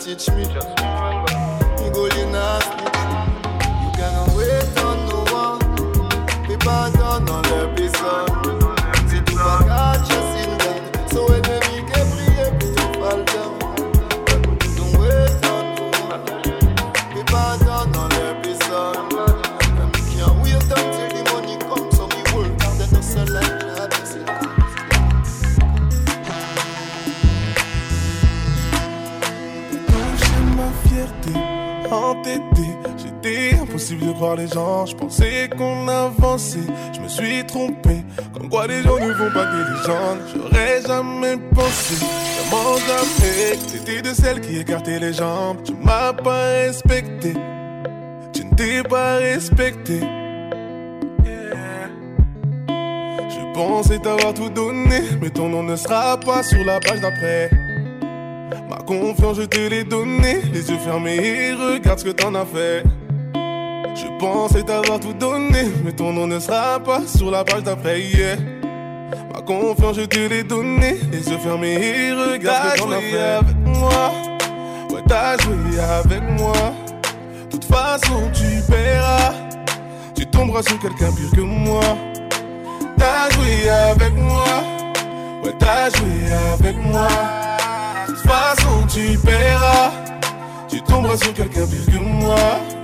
teach 0.00 0.30
me. 0.30 0.44
Just 0.44 0.68
remember, 0.80 1.32
me 1.78 1.90
go 1.90 2.06
in 2.06 2.34
a 2.34 2.60
snitch. 2.62 3.00
You 3.82 3.90
cannot 3.96 4.28
wait 4.34 4.78
on 4.80 4.98
no 5.08 5.18
one. 5.30 6.48
Me 6.48 6.56
pardon 6.56 7.28
on 7.28 7.42
leur 7.42 7.74
personne. 7.74 8.29
Les 34.36 34.48
gens. 34.48 34.86
Je 34.86 34.94
pensais 34.94 35.48
qu'on 35.56 35.88
avançait, 35.88 36.58
je 36.94 37.00
me 37.00 37.08
suis 37.08 37.44
trompé. 37.46 38.04
Comme 38.34 38.48
quoi 38.48 38.66
les 38.66 38.82
gens 38.82 38.98
ne 38.98 39.12
vont 39.12 39.30
pas 39.32 39.46
des 39.46 39.64
légendes. 39.70 40.20
J'aurais 40.34 40.82
jamais 40.86 41.36
pensé, 41.54 41.94
vraiment 42.50 42.76
jamais. 42.76 43.56
T'étais 43.70 44.02
de 44.02 44.14
celles 44.14 44.40
qui 44.40 44.58
écartaient 44.58 44.98
les 44.98 45.12
jambes. 45.12 45.58
Tu 45.64 45.72
m'as 45.74 46.12
pas 46.12 46.44
respecté, 46.64 47.34
tu 48.32 48.44
ne 48.44 48.54
t'es 48.54 48.82
pas 48.82 49.16
respecté. 49.16 50.00
Je 53.28 53.54
pensais 53.54 53.98
t'avoir 53.98 54.34
tout 54.34 54.50
donné, 54.50 55.02
mais 55.20 55.30
ton 55.30 55.48
nom 55.48 55.62
ne 55.62 55.76
sera 55.76 56.18
pas 56.18 56.42
sur 56.42 56.64
la 56.64 56.80
page 56.80 57.00
d'après. 57.00 57.50
Ma 58.68 58.76
confiance, 58.76 59.36
je 59.38 59.42
te 59.42 59.58
l'ai 59.58 59.84
donnée. 59.84 60.40
Les 60.52 60.70
yeux 60.70 60.78
fermés 60.78 61.16
et 61.16 61.52
regarde 61.52 61.98
ce 61.98 62.04
que 62.04 62.10
t'en 62.10 62.34
as 62.34 62.46
fait. 62.46 62.84
Je 63.94 64.06
pensais 64.18 64.62
t'avoir 64.62 65.00
tout 65.00 65.12
donné, 65.12 65.64
mais 65.84 65.92
ton 65.92 66.12
nom 66.12 66.26
ne 66.26 66.38
sera 66.38 66.78
pas 66.80 67.00
sur 67.06 67.30
la 67.30 67.44
page 67.44 67.62
d'après. 67.62 68.00
yeah. 68.00 68.36
Ma 69.32 69.40
confiance, 69.42 69.96
je 69.96 70.02
te 70.02 70.18
l'ai 70.18 70.42
donnée. 70.42 70.98
Les 71.10 71.28
yeux 71.28 71.38
fermés 71.38 71.74
et 71.74 72.12
regarde 72.12 72.78
ce 72.78 72.82
fait. 72.82 73.18
avec 73.18 73.56
moi. 73.64 74.12
Ouais, 74.90 75.02
t'as 75.06 75.36
joué 75.42 75.80
avec 75.80 76.22
moi. 76.38 76.52
De 77.44 77.50
toute 77.50 77.64
façon, 77.64 78.30
tu 78.32 78.62
paieras. 78.70 79.32
Tu 80.14 80.26
tomberas 80.26 80.62
sur 80.62 80.78
quelqu'un 80.80 81.10
pire 81.12 81.30
que 81.34 81.40
moi. 81.40 81.80
T'as 82.98 83.30
joué 83.34 83.68
avec 83.70 84.14
moi. 84.14 84.44
Ouais, 85.44 85.54
t'as 85.58 85.90
joué 85.90 86.32
avec 86.52 86.76
moi. 86.84 87.08
De 88.06 88.12
toute 88.12 88.26
façon, 88.30 88.86
tu 88.88 89.18
paieras. 89.18 89.90
Tu 90.68 90.80
tomberas 90.82 91.16
sur 91.16 91.32
quelqu'un 91.34 91.66
pire 91.66 91.86
que 91.86 91.98
moi. 91.98 92.36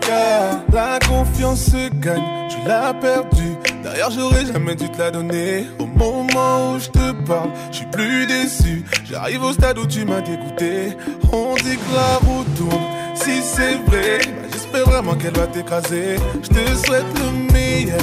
La 0.08 1.00
confiance 1.08 1.64
se 1.64 1.88
gagne, 1.88 2.22
tu 2.48 2.56
l'as 2.64 2.94
perdue. 2.94 3.56
D'ailleurs, 3.82 4.10
j'aurais 4.12 4.46
jamais 4.46 4.76
dû 4.76 4.88
te 4.88 4.98
la 4.98 5.10
donner. 5.10 5.66
Au 5.80 5.86
moment 5.86 6.72
où 6.72 6.78
je 6.78 6.88
te 6.88 7.12
parle, 7.26 7.50
je 7.72 7.78
suis 7.78 7.86
plus 7.86 8.26
déçu. 8.26 8.84
J'arrive 9.04 9.42
au 9.42 9.52
stade 9.52 9.78
où 9.78 9.86
tu 9.86 10.04
m'as 10.04 10.20
dégoûté. 10.20 10.96
On 11.32 11.54
dit 11.56 11.76
que 11.76 11.94
la 11.94 12.18
roue 12.18 12.44
tourne. 12.56 12.84
Si 13.16 13.42
c'est 13.42 13.74
vrai, 13.86 14.18
bah, 14.18 14.48
j'espère 14.52 14.84
vraiment 14.84 15.14
qu'elle 15.16 15.36
va 15.36 15.48
t'écraser. 15.48 16.16
Je 16.40 16.48
te 16.48 16.86
souhaite 16.86 17.06
le 17.18 17.52
meilleur, 17.52 17.98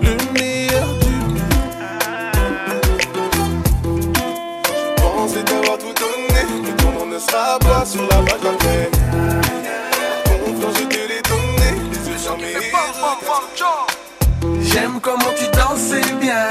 le 0.00 0.38
meilleur 0.38 0.86
du 0.98 1.14
Je 4.68 5.02
pensais 5.02 5.42
t'avoir 5.42 5.78
tout 5.78 5.94
donné, 5.94 6.76
ton 6.76 6.92
nom 6.92 7.06
ne 7.06 7.18
sera 7.18 7.58
pas 7.58 7.84
sur 7.84 8.02
la 8.02 8.18
page 8.18 8.40
d'après. 8.42 8.93
J'aime 14.62 14.98
comment 15.00 15.32
tu 15.38 15.46
dansais 15.56 16.00
bien. 16.20 16.48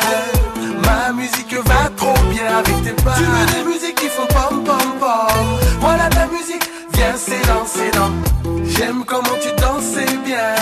Ma 0.85 1.11
musique 1.11 1.53
va 1.65 1.89
trop 1.97 2.13
bien 2.31 2.57
avec 2.59 2.83
tes 2.83 3.03
pas. 3.03 3.15
Tu 3.17 3.23
veux 3.23 3.45
des 3.45 3.69
musiques 3.69 3.95
qui 3.95 4.07
font 4.07 4.25
pom 4.27 4.63
pom 4.63 4.99
pom. 4.99 5.59
Voilà 5.81 6.07
ta 6.09 6.25
musique, 6.27 6.63
viens 6.93 7.15
c'est 7.17 7.41
dans, 7.45 7.65
dans. 7.99 8.63
J'aime 8.65 9.03
comment 9.05 9.37
tu 9.41 9.49
dansais 9.61 10.17
bien. 10.23 10.55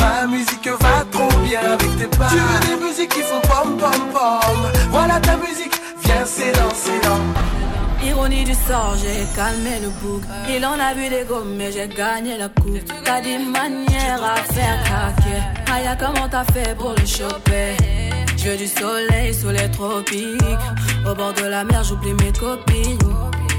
Ma 0.00 0.26
musique 0.26 0.68
va 0.80 1.04
trop 1.12 1.30
bien 1.44 1.60
avec 1.60 1.96
tes 1.96 2.16
pas. 2.18 2.28
Tu 2.28 2.36
veux 2.36 2.76
des 2.76 2.84
musiques 2.84 3.10
qui 3.10 3.22
font 3.22 3.40
pom 3.42 3.76
pom 3.76 4.00
pom. 4.12 4.56
Voilà 4.90 5.20
ta 5.20 5.36
musique, 5.36 5.80
Ironie 8.04 8.44
du 8.44 8.54
sort, 8.54 8.96
j'ai 8.96 9.24
calmé 9.36 9.78
le 9.80 9.88
bouc. 10.00 10.22
Il 10.48 10.64
en 10.66 10.78
a 10.78 10.92
vu 10.94 11.08
des 11.08 11.24
gommes, 11.24 11.54
mais 11.56 11.70
j'ai 11.72 11.88
gagné 11.88 12.36
la 12.36 12.48
coupe. 12.48 12.80
T'as 13.04 13.20
des 13.20 13.38
manières 13.38 14.22
à 14.22 14.36
faire 14.52 14.82
craquer. 14.84 15.72
Aya, 15.72 15.96
comment 15.96 16.28
t'as 16.28 16.44
fait 16.52 16.76
pour 16.76 16.90
le 16.90 17.06
choper? 17.06 17.76
Je 18.36 18.48
veux 18.48 18.56
du 18.56 18.66
soleil 18.66 19.32
sous 19.32 19.50
les 19.50 19.70
tropiques. 19.70 20.66
Au 21.08 21.14
bord 21.14 21.32
de 21.32 21.44
la 21.44 21.64
mer, 21.64 21.84
j'oublie 21.84 22.14
mes 22.14 22.32
copines. 22.32 22.98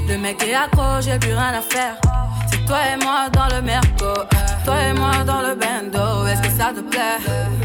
Le 0.08 0.18
mec 0.18 0.42
est 0.42 0.54
accro, 0.54 1.00
j'ai 1.00 1.18
plus 1.18 1.32
rien 1.32 1.54
à 1.58 1.62
faire. 1.62 1.96
Toi 2.66 2.78
et 2.92 3.04
moi 3.04 3.28
dans 3.32 3.54
le 3.54 3.62
merco. 3.62 4.12
Toi 4.64 4.74
et 4.88 4.92
moi 4.94 5.24
dans 5.24 5.42
le 5.42 5.54
bando. 5.54 6.26
Est-ce 6.26 6.42
que 6.42 6.50
ça 6.58 6.72
te 6.74 6.80
plaît? 6.80 7.20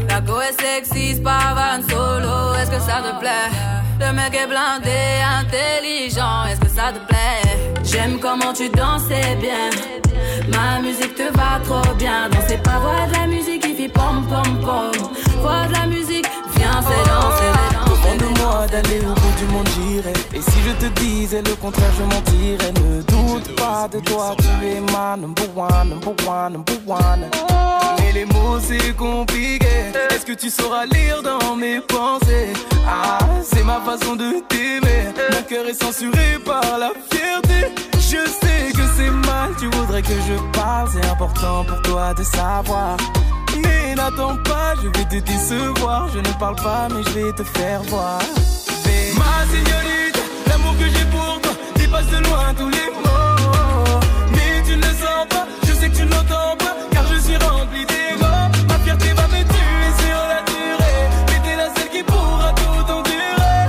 La 0.08 0.20
go 0.20 0.40
est 0.40 0.60
sexy, 0.60 1.20
pas 1.20 1.54
van 1.54 1.82
solo. 1.88 2.54
Est-ce 2.54 2.70
que 2.70 2.80
ça 2.80 3.00
te 3.02 3.18
plaît? 3.20 3.50
Le 4.00 4.12
mec 4.14 4.34
est 4.34 4.46
blindé, 4.46 5.20
intelligent, 5.40 6.46
est-ce 6.50 6.60
que 6.60 6.68
ça 6.68 6.90
te 6.90 6.98
plaît? 7.06 7.84
J'aime 7.84 8.18
comment 8.18 8.52
tu 8.54 8.68
dansais 8.70 9.36
bien 9.40 9.68
Ma 10.48 10.80
musique 10.80 11.14
te 11.14 11.24
va 11.36 11.60
trop 11.64 11.94
bien 11.96 12.28
Danser 12.30 12.56
pas, 12.58 12.78
voix 12.78 13.06
de 13.08 13.12
la 13.12 13.26
musique 13.26 13.62
qui 13.62 13.74
fait 13.74 13.88
pom 13.88 14.26
pom 14.26 14.60
pom 14.60 14.90
Voix 15.42 15.66
de 15.68 15.72
la 15.72 15.86
musique, 15.86 16.26
viens 16.56 16.80
c'est 16.80 17.10
danser 17.10 17.70
Demande-moi 18.18 18.66
d'aller 18.66 19.00
au 19.00 19.14
bout 19.14 19.34
du 19.38 19.44
monde, 19.52 19.68
j'irai. 19.76 20.12
Et 20.34 20.40
si 20.42 20.58
je 20.66 20.72
te 20.72 21.00
disais 21.00 21.42
le 21.42 21.54
contraire, 21.54 21.92
je 21.98 22.02
mentirais. 22.02 22.72
Ne 22.72 23.02
pas 23.48 23.88
de 23.88 24.00
toi, 24.00 24.34
tu 24.38 24.66
es 24.66 24.80
ma 24.92 25.16
number 25.16 25.48
one, 25.56 25.88
number 25.90 26.14
one, 26.26 26.52
number 26.52 26.78
one. 26.86 27.30
Mais 27.98 28.12
les 28.12 28.24
mots, 28.24 28.58
c'est 28.60 28.96
compliqué. 28.96 29.92
Est-ce 30.10 30.24
que 30.24 30.32
tu 30.32 30.50
sauras 30.50 30.86
lire 30.86 31.22
dans 31.22 31.56
mes 31.56 31.80
pensées? 31.80 32.52
Ah, 32.86 33.18
c'est 33.42 33.62
ma 33.64 33.80
façon 33.80 34.16
de 34.16 34.40
t'aimer. 34.48 35.12
Mon 35.32 35.42
cœur 35.42 35.66
est 35.66 35.82
censuré 35.82 36.38
par 36.44 36.78
la 36.78 36.92
fierté. 37.10 37.72
Je 37.94 38.26
sais 38.40 38.72
que 38.72 38.82
c'est 38.96 39.10
mal, 39.10 39.50
tu 39.58 39.66
voudrais 39.76 40.02
que 40.02 40.08
je 40.28 40.58
parle. 40.58 40.88
C'est 40.92 41.06
important 41.08 41.64
pour 41.64 41.80
toi 41.82 42.14
de 42.14 42.22
savoir. 42.22 42.96
Mais 43.62 43.94
n'attends 43.94 44.36
pas, 44.44 44.74
je 44.82 44.88
vais 44.88 45.04
te 45.06 45.24
décevoir. 45.24 46.08
Je 46.12 46.18
ne 46.18 46.32
parle 46.38 46.56
pas, 46.56 46.88
mais 46.90 47.02
je 47.04 47.10
vais 47.10 47.32
te 47.32 47.44
faire 47.44 47.82
voir. 47.84 48.18
Ma 49.16 49.44
signorita, 49.50 50.20
l'amour 50.48 50.74
que 50.78 50.84
j'ai 50.84 51.04
pour 51.06 51.40
toi 51.40 51.52
dépasse 51.74 52.06
de 52.06 52.18
loin 52.28 52.54
tous 52.56 52.68
les 52.68 52.90
mots. 52.94 53.09
Tu 56.00 56.06
n'entends 56.06 56.56
pas, 56.58 56.74
car 56.92 57.04
je 57.12 57.18
suis 57.20 57.36
rempli 57.36 57.84
d'ego. 57.84 58.26
Ma 58.68 58.78
fierté 58.84 59.12
va 59.12 59.26
me 59.28 59.42
tuer 59.52 59.90
sur 60.02 60.20
la 60.32 60.40
durée. 60.50 61.00
Mais 61.28 61.40
t'es 61.44 61.56
la 61.56 61.68
seule 61.74 61.90
qui 61.90 62.02
pourra 62.02 62.52
tout 62.54 62.92
endurer. 62.92 63.68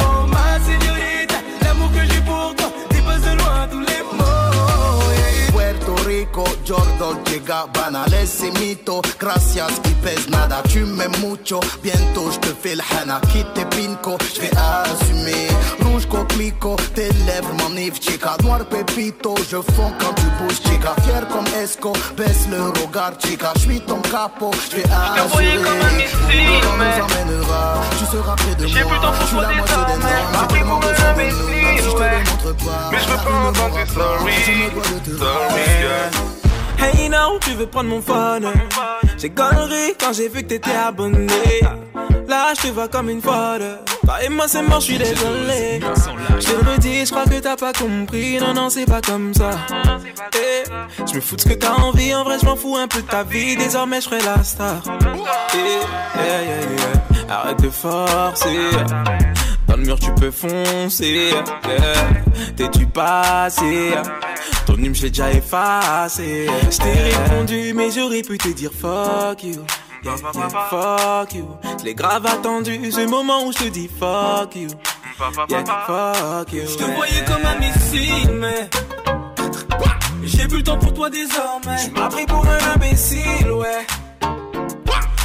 Oh 0.00 0.26
ma 0.26 0.58
signorita, 0.64 1.38
l'amour 1.62 1.90
que 1.92 2.04
j'ai 2.10 2.20
pour 2.20 2.54
toi 2.54 2.68
dépasse 2.90 3.22
de 3.22 3.36
loin 3.38 3.68
tous 3.70 3.80
les 3.80 4.02
mots. 4.18 5.52
Puerto 5.52 5.94
Rico, 6.06 6.44
Jordan, 6.64 7.16
llega 7.26 7.66
banales 7.74 8.26
c'est 8.26 8.52
mito. 8.60 9.02
Gracias 9.18 9.80
y 9.90 9.94
pèse 10.04 10.28
nada, 10.30 10.62
tu 10.68 10.80
m'aimes 10.84 11.16
mucho. 11.20 11.60
Bientôt 11.82 12.30
je 12.30 12.38
te 12.38 12.54
fais 12.62 12.76
le 12.76 12.82
hana, 12.82 13.20
quitte 13.32 13.52
tes 13.54 13.64
pinko, 13.64 14.18
je 14.34 14.40
vais 14.42 14.52
assumer. 14.56 15.48
Coquelicot, 16.04 16.76
tes 16.94 17.08
lèvres 17.26 17.54
m'enivrent, 17.54 18.00
chica. 18.00 18.36
Noir 18.42 18.64
pépito, 18.66 19.34
je 19.50 19.56
fonds 19.56 19.92
quand 19.98 20.12
tu 20.14 20.26
bouges, 20.38 20.60
chica. 20.62 20.94
Fier 21.02 21.26
comme 21.28 21.46
Esco, 21.62 21.92
baisse 22.16 22.46
le 22.50 22.64
regard, 22.80 23.12
chica. 23.18 23.52
Je 23.56 23.60
suis 23.60 23.80
ton 23.80 24.00
capot, 24.02 24.50
je 24.70 24.76
vais 24.76 24.84
assurer. 24.84 25.56
Le 25.56 25.62
temps 26.60 26.76
nous 26.76 27.00
emmènera, 27.04 27.80
tu 27.98 28.04
seras 28.04 28.36
près 28.36 28.54
de 28.54 28.66
moi. 28.66 29.12
Je 29.20 29.26
suis 29.26 29.36
la 29.36 29.48
moitié 29.52 29.76
des 29.86 29.98
normes, 29.98 30.36
j'ai 30.40 30.46
tellement 30.54 30.78
besoin 30.78 31.12
de 31.14 31.22
nous. 31.30 31.48
Même 31.48 31.78
si 31.78 31.84
je 31.84 31.90
te 31.90 31.96
le 31.96 32.18
montre 32.18 32.64
pas, 32.64 32.90
Mais 32.92 32.98
je 32.98 33.08
veux 33.08 33.16
pas 33.16 33.48
entendre 33.48 33.78
sorry, 33.94 34.32
sorry. 35.18 35.56
Hey 36.78 37.08
now, 37.08 37.38
tu 37.40 37.52
veux 37.52 37.66
prendre 37.66 37.88
mon 37.88 38.02
phone? 38.02 38.46
J'ai 39.16 39.30
galerie 39.30 39.94
quand 39.98 40.12
j'ai 40.12 40.28
vu 40.28 40.42
que 40.42 40.48
t'étais 40.48 40.74
abonné 40.74 41.26
Là, 42.28 42.52
je 42.56 42.68
te 42.68 42.72
vois 42.72 42.88
comme 42.88 43.08
une 43.08 43.22
folle. 43.22 43.78
Bah, 44.04 44.18
et 44.24 44.28
moi, 44.28 44.46
c'est 44.48 44.62
mort, 44.62 44.80
je 44.80 44.86
suis 44.86 44.98
désolé. 44.98 45.80
Je 46.38 46.46
te 46.46 46.64
le 46.64 46.78
dis, 46.78 47.06
je 47.06 47.10
crois 47.10 47.24
que 47.24 47.38
t'as 47.38 47.56
pas 47.56 47.72
compris. 47.72 48.38
Non, 48.38 48.52
non, 48.54 48.68
c'est 48.68 48.86
pas 48.86 49.00
comme 49.00 49.32
ça. 49.32 49.50
Eh, 50.34 50.64
je 51.08 51.14
me 51.14 51.20
fous 51.20 51.36
de 51.36 51.40
ce 51.40 51.48
que 51.48 51.54
t'as 51.54 51.74
envie. 51.74 52.14
En 52.14 52.24
vrai, 52.24 52.38
je 52.40 52.46
m'en 52.46 52.56
fous 52.56 52.76
un 52.76 52.88
peu 52.88 53.02
de 53.02 53.06
ta 53.06 53.22
vie. 53.22 53.56
Désormais, 53.56 54.00
je 54.00 54.06
serai 54.06 54.22
la 54.22 54.42
star. 54.42 54.82
Eh, 55.54 55.56
yeah. 55.58 57.28
Arrête 57.28 57.60
de 57.60 57.70
forcer. 57.70 58.70
Dans 59.66 59.76
le 59.76 59.82
mur, 59.82 59.98
tu 59.98 60.12
peux 60.12 60.30
foncer. 60.30 61.30
T'es-tu 62.56 62.86
passé? 62.86 63.92
Ton 64.66 64.74
numéro, 64.74 64.94
j'ai 64.94 65.10
déjà 65.10 65.32
effacé. 65.32 66.48
Je 66.70 66.76
t'ai 66.76 66.92
répondu, 66.92 67.72
mais 67.74 67.90
j'aurais 67.90 68.22
pu 68.22 68.38
te 68.38 68.48
dire 68.48 68.70
fuck 68.72 69.42
you. 69.42 69.64
Fuck 70.70 71.34
you. 71.34 71.48
Je 71.80 71.84
l'ai 71.84 71.94
grave 71.94 72.24
attendu, 72.26 72.92
ce 72.92 73.06
moment 73.08 73.44
où 73.44 73.52
je 73.52 73.58
te 73.58 73.68
dis 73.68 73.88
fuck 73.88 74.54
you. 74.54 74.68
Yeah, 75.48 75.64
fuck 75.86 76.52
you. 76.52 76.62
Je 76.68 76.76
te 76.76 76.84
voyais 76.94 77.24
comme 77.24 77.44
un 77.44 77.58
missile, 77.58 78.30
mais. 78.32 78.70
J'ai 80.22 80.46
plus 80.46 80.58
le 80.58 80.62
temps 80.62 80.78
pour 80.78 80.94
toi 80.94 81.10
désormais. 81.10 81.84
Tu 81.84 81.90
m'as 81.90 82.08
pris 82.08 82.26
pour 82.26 82.46
un 82.46 82.74
imbécile, 82.74 83.50
ouais. 83.50 83.86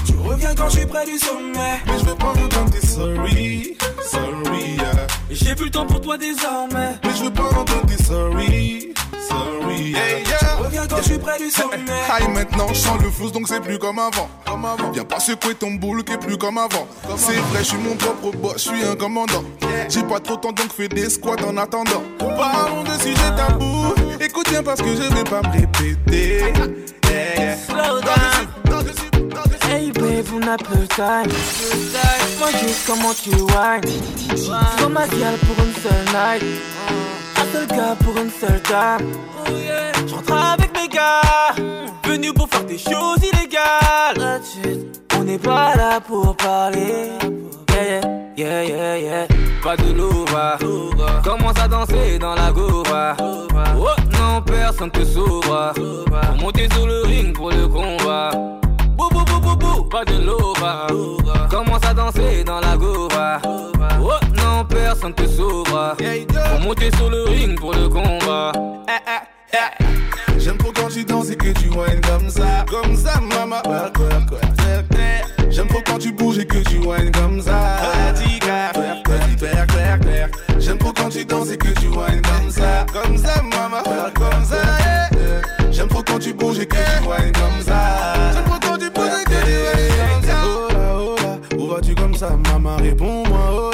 Tu 0.06 0.14
reviens 0.18 0.56
quand 0.56 0.70
je 0.70 0.80
suis 0.80 0.86
près 0.88 1.06
du 1.06 1.18
sommet. 1.20 1.80
Mais 1.86 2.00
je 2.00 2.06
veux 2.06 2.16
pas 2.16 2.30
entendre 2.30 2.72
tes 2.72 2.86
sorry, 2.86 3.78
sorry, 4.10 4.76
yeah. 4.78 5.08
J'ai 5.30 5.56
plus 5.56 5.66
le 5.66 5.72
temps 5.72 5.86
pour 5.86 6.02
toi 6.02 6.18
désormais. 6.18 6.96
Mais 7.04 7.16
je 7.16 7.24
veux 7.24 7.34
pas 7.34 7.50
entendre 7.50 7.86
tes 7.86 8.04
sorry, 8.04 8.94
sorry. 9.32 9.94
Hey, 9.96 10.24
yeah. 10.24 10.56
Reviens 10.60 10.88
quand 10.88 10.98
je 10.98 11.04
suis 11.04 11.18
près 11.18 11.38
du 11.38 11.50
sommet. 11.50 11.76
Aïe, 12.12 12.28
maintenant 12.30 12.68
je 12.70 12.80
sens 12.80 13.02
le 13.02 13.10
flou 13.10 13.32
donc 13.32 13.48
c'est 13.48 13.62
plus 13.62 13.80
comme 13.80 14.00
avant. 14.00 14.30
Comme 14.46 14.66
avant. 14.66 14.92
Viens 14.92 15.04
pas 15.04 15.20
secouer 15.20 15.56
ton 15.56 15.72
boule 15.72 16.04
qui 16.04 16.14
est 16.14 16.18
plus 16.18 16.38
comme 16.38 16.58
avant. 16.58 16.88
C'est 17.18 17.34
vrai, 17.34 17.60
je 17.60 17.64
suis 17.64 17.78
mon 17.78 17.96
propre 17.96 18.32
boss, 18.38 18.54
je 18.56 18.60
suis 18.60 18.84
un 18.84 18.96
commandant. 18.96 19.44
J'ai 19.90 20.04
pas 20.04 20.20
trop 20.20 20.36
de 20.36 20.42
temps 20.42 20.52
donc 20.52 20.72
fais 20.76 20.88
des 20.88 21.10
squats 21.10 21.44
en 21.48 21.58
attendant. 21.58 22.04
Parlons 22.20 22.84
de 22.84 22.94
sujet 23.02 23.36
tabou. 23.36 23.94
Écoute 24.20 24.50
bien 24.50 24.64
parce 24.64 24.82
que 24.82 24.90
je 24.90 25.14
vais 25.14 25.24
pas 25.24 25.42
me 25.42 25.52
répéter. 25.52 26.54
Yeah. 27.10 27.58
Slow 27.58 28.00
down. 28.02 28.48
Hey 29.70 29.92
babe, 29.92 30.28
on 30.34 30.48
a 30.48 30.58
peu 30.58 30.76
de 30.76 30.86
time. 30.86 31.32
Moi 32.40 32.50
juste 32.62 32.86
comment 32.86 33.14
tu 33.14 33.30
whine. 33.30 33.82
Sur 34.78 34.90
ma 34.90 35.08
gueule 35.08 35.38
pour 35.48 35.64
une 35.64 35.74
seule 35.82 36.06
night. 36.14 36.44
Seul 37.52 37.68
gars 37.68 37.96
pour 38.04 38.16
une 38.18 38.30
seule 38.30 38.62
dame. 38.70 39.12
Je 40.08 40.14
rentre 40.14 40.34
avec 40.34 40.74
mes 40.74 40.88
gars. 40.88 41.54
Venu 42.06 42.34
pour 42.34 42.48
faire 42.50 42.64
des 42.64 42.78
choses 42.78 43.20
illégales. 43.20 44.42
On 45.18 45.24
n'est 45.24 45.38
pas 45.38 45.76
là 45.76 46.00
pour 46.00 46.36
parler. 46.36 47.10
Yeah, 47.70 48.02
yeah, 48.38 48.64
yeah, 48.64 48.98
yeah. 48.98 49.28
Pas 49.64 49.78
de 49.78 49.94
louva, 49.94 50.58
commence 51.24 51.60
à 51.60 51.68
danser 51.68 52.18
dans 52.18 52.34
la 52.34 52.52
gouva. 52.52 53.16
Oh 53.20 53.88
non, 54.14 54.42
personne 54.42 54.90
te 54.90 55.04
sauvera. 55.06 55.74
Pour 55.76 56.38
monter 56.42 56.68
sur 56.74 56.88
le 56.88 57.04
ring 57.04 57.36
pour 57.36 57.52
le 57.52 57.68
combat. 57.68 58.32
Bou 58.98 59.10
bou 59.10 59.24
bou 59.26 59.40
bou 59.40 59.56
bou, 59.56 59.84
pas 59.84 60.04
de 60.06 60.18
louva. 60.18 60.88
Commence 61.50 61.86
à 61.86 61.94
danser 61.94 62.44
dans 62.44 62.60
la. 62.60 62.76
Oh 62.82 63.08
non, 64.00 64.21
personne 64.92 65.14
te 65.14 65.26
sauvera. 65.26 65.96
Pour 65.96 66.60
monter 66.60 66.92
sur 66.98 67.10
le 67.10 67.24
ring 67.24 67.58
pour 67.58 67.74
le 67.74 67.88
combat. 67.88 68.52
Eh, 68.90 68.92
eh, 69.08 69.54
eh. 69.54 70.40
J'aime 70.40 70.58
trop 70.58 70.74
quand 70.74 70.90
tu 70.90 71.06
danses 71.06 71.30
et 71.30 71.38
que 71.38 71.52
tu 71.54 71.70
whines 71.70 72.02
comme 72.02 72.30
ça. 72.30 72.66
Comme 72.70 72.96
ça, 72.98 73.14
maman. 73.22 73.62
J'aime 75.50 75.68
trop 75.68 75.82
quand 75.86 75.98
tu 75.98 76.12
bouges 76.12 76.40
et 76.40 76.46
que 76.46 76.58
tu 76.58 76.80
whines 76.80 77.12
comme 77.12 77.42
ça. 77.42 77.54
J'aime 80.60 80.78
trop 80.78 80.92
quand 80.94 81.10
tu 81.10 81.24
danses 81.26 81.52
et 81.52 81.58
que 81.58 81.70
tu 81.80 81.88
whines 81.88 82.22
comme 82.22 82.52
ça. 82.52 82.86
Comme 82.92 83.18
ça, 83.18 83.42
maman. 83.42 83.84
Comme 84.14 84.44
ça. 84.44 84.58
J'aime 85.72 85.88
trop 85.88 86.04
quand 86.04 86.20
tu 86.20 86.34
bouges 86.34 86.60
et 86.60 86.66
que 86.66 86.76
tu 86.76 87.08
whines 87.08 87.32
comme 87.32 87.62
ça. 87.66 88.14
J'aime 88.34 88.44
trop 88.44 88.60
quand 88.62 88.78
tu 88.78 88.90
bouges 88.90 89.22
et 89.22 89.24
que 89.24 89.40
tu 89.46 89.56
whines 89.56 89.96
comme 90.02 90.24
ça. 90.28 90.36
Oh 90.44 90.68
là, 90.74 90.98
oh 91.00 91.16
là, 91.24 91.58
où 91.58 91.68
vas-tu 91.70 91.96
comme 91.96 92.14
ça, 92.14 92.32
maman? 92.52 92.76
Réponds-moi, 92.76 93.40
oh 93.54 93.71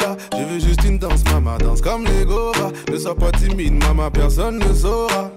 maman. 1.47 1.57
Danse 1.57 1.81
comme 1.81 2.05
les 2.05 2.25
Gora. 2.25 2.71
Ne 2.91 2.97
sois 2.97 3.15
pas 3.15 3.31
timide, 3.31 3.83
maman, 3.83 4.11
personne 4.11 4.59
ne 4.59 4.73
saura. 4.73 5.31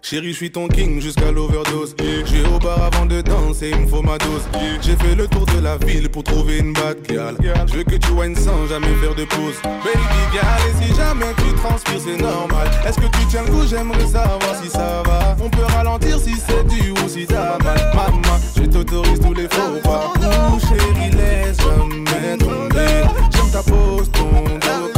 Chérie, 0.00 0.32
je 0.32 0.36
suis 0.36 0.50
ton 0.50 0.68
king 0.68 1.00
jusqu'à 1.00 1.32
l'overdose. 1.32 1.94
Je 1.98 2.36
vais 2.36 2.48
au 2.48 2.58
bar 2.58 2.82
avant 2.82 3.04
de 3.04 3.20
danser, 3.20 3.70
il 3.72 3.80
me 3.80 3.86
faut 3.86 4.00
ma 4.00 4.16
dose. 4.16 4.42
J'ai 4.80 4.96
fait 4.96 5.14
le 5.14 5.26
tour 5.26 5.44
de 5.46 5.60
la 5.60 5.76
ville 5.76 6.08
pour 6.08 6.22
trouver 6.22 6.58
une 6.58 6.72
bad 6.72 6.96
girl. 7.08 7.36
Je 7.66 7.78
veux 7.78 7.84
que 7.84 7.96
tu 7.96 8.12
whines 8.12 8.36
sans 8.36 8.66
jamais 8.68 8.94
faire 9.02 9.14
de 9.14 9.24
pause. 9.24 9.56
Baby 9.62 10.22
girl, 10.32 10.46
et 10.66 10.84
si 10.84 10.94
jamais 10.94 11.34
tu 11.36 11.52
transpires, 11.56 12.00
c'est 12.00 12.22
normal. 12.22 12.70
Est-ce 12.86 12.96
que 12.96 13.06
tu 13.06 13.26
tiens 13.28 13.42
le 13.42 13.50
coup? 13.50 13.66
J'aimerais 13.68 14.06
savoir 14.06 14.54
si 14.62 14.70
ça 14.70 15.02
va. 15.04 15.36
On 15.42 15.50
peut 15.50 15.66
ralentir 15.74 16.18
si 16.18 16.34
c'est 16.36 16.66
du 16.68 16.92
ou 16.92 17.08
si 17.08 17.26
t'as 17.26 17.58
mal. 17.58 17.78
Maman, 17.94 18.38
je 18.56 18.62
t'autorise 18.62 19.20
tous 19.20 19.34
les 19.34 19.48
faux 19.48 19.80
pas. 19.82 20.12
Chérie, 20.60 21.10
laisse 21.10 21.58
jamais 21.58 22.38
tomber. 22.38 23.02
J'aime 23.34 23.50
ta 23.52 23.62
pose, 23.62 24.10
ton 24.12 24.44
dos 24.44 24.97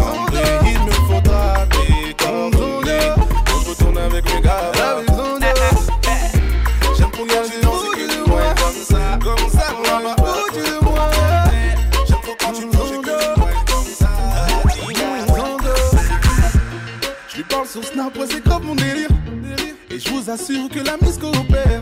assure 20.31 20.69
que 20.69 20.79
la 20.79 20.97
mise 21.03 21.19
coopère. 21.19 21.81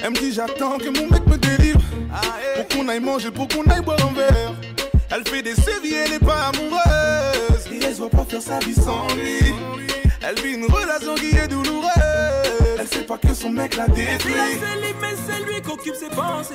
Elle 0.00 0.10
me 0.10 0.18
dit 0.18 0.32
j'attends 0.32 0.78
que 0.78 0.88
mon 0.88 1.08
mec 1.08 1.26
me 1.26 1.36
délivre. 1.36 1.80
Pour 2.56 2.68
qu'on 2.68 2.88
aille 2.88 3.00
manger, 3.00 3.30
pour 3.30 3.46
qu'on 3.48 3.64
aille 3.70 3.82
boire 3.82 3.98
un 4.02 4.12
verre. 4.14 4.54
Elle 5.10 5.26
fait 5.28 5.42
des 5.42 5.54
sévies, 5.54 5.94
elle 5.94 6.12
n'est 6.12 6.18
pas 6.18 6.50
amoureuse. 6.52 7.66
Et 7.72 7.84
elle 7.84 7.94
se 7.94 7.98
voit 7.98 8.10
pas 8.10 8.24
faire 8.28 8.42
sa 8.42 8.58
vie 8.60 8.74
sans 8.74 9.06
lui. 9.14 9.54
Elle 10.26 10.40
vit 10.42 10.54
une 10.54 10.64
relation 10.64 11.14
qui 11.14 11.36
est 11.36 11.48
douloureuse. 11.48 11.90
Elle 12.78 12.88
sait 12.88 13.04
pas 13.04 13.18
que 13.18 13.34
son 13.34 13.50
mec 13.50 13.76
l'a 13.76 13.86
détruit. 13.88 14.34
La 14.34 14.46
céline, 14.46 14.96
mais 15.00 15.14
c'est 15.26 15.44
lui 15.44 15.60
qui 15.60 15.70
occupe 15.70 15.94
ses 15.94 16.08
pensées. 16.08 16.54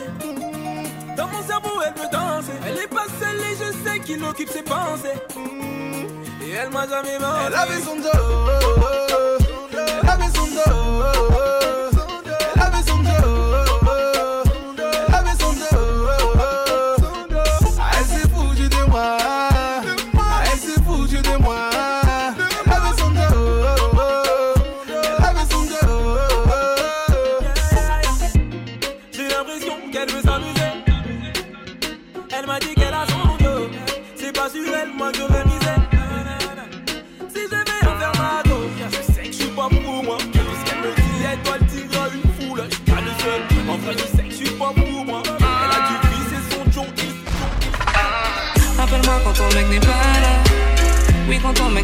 Dans 1.16 1.28
mon 1.28 1.46
cerveau, 1.46 1.82
elle 1.86 1.94
peut 1.94 2.10
danser. 2.12 2.54
Elle 2.68 2.80
est 2.80 2.88
pas 2.88 3.06
seule 3.20 3.40
et 3.40 3.56
je 3.56 3.90
sais 3.90 4.00
qu'il 4.00 4.24
occupe 4.24 4.50
ses 4.50 4.64
pensées. 4.64 5.20
Et 6.44 6.52
elle 6.52 6.70
m'a 6.70 6.88
jamais 6.88 7.20
menti. 7.20 7.46
Elle 7.48 7.56
avait 7.56 7.82
son 7.82 7.98
dos. 7.98 9.39
Elle 10.32 11.59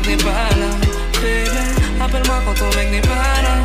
n'est 0.08 0.18
pas 0.18 0.50
là. 0.60 0.70
Bébé, 1.22 1.64
appelle-moi 2.02 2.42
quand 2.46 2.54
ton 2.54 2.76
mec 2.78 2.92
n'est 2.92 3.02
pas 3.02 3.42
là. 3.46 3.56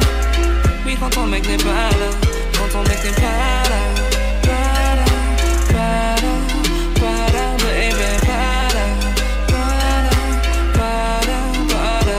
Oui, 0.87 0.97
quand 0.99 1.11
ton 1.11 1.27
mec 1.27 1.47
n'est 1.49 1.57
pas 1.57 1.91
là. 2.01 2.11
Quand 2.55 2.69
ton 2.73 2.83
mec 2.89 2.99
n'est 3.05 3.11
pas 3.11 3.63
là. 3.71 3.81
Pas 4.43 4.97
là, 4.99 5.05
pas 5.75 6.15
là, 6.17 6.35
pas 6.99 7.25
là, 7.33 7.45
pas 8.29 8.75
là. 8.75 8.85
Pas 9.49 10.03
là, 10.07 10.15
pas 10.75 11.27
là, 11.29 11.39
pas 11.69 12.07
là. 12.07 12.19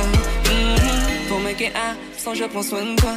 Mhm. 0.51 1.29
Ton 1.29 1.39
mec 1.39 1.61
est 1.61 1.73
absent, 1.75 2.35
je 2.35 2.45
prends 2.45 2.63
soin 2.63 2.83
de 2.83 2.95
toi. 2.95 3.15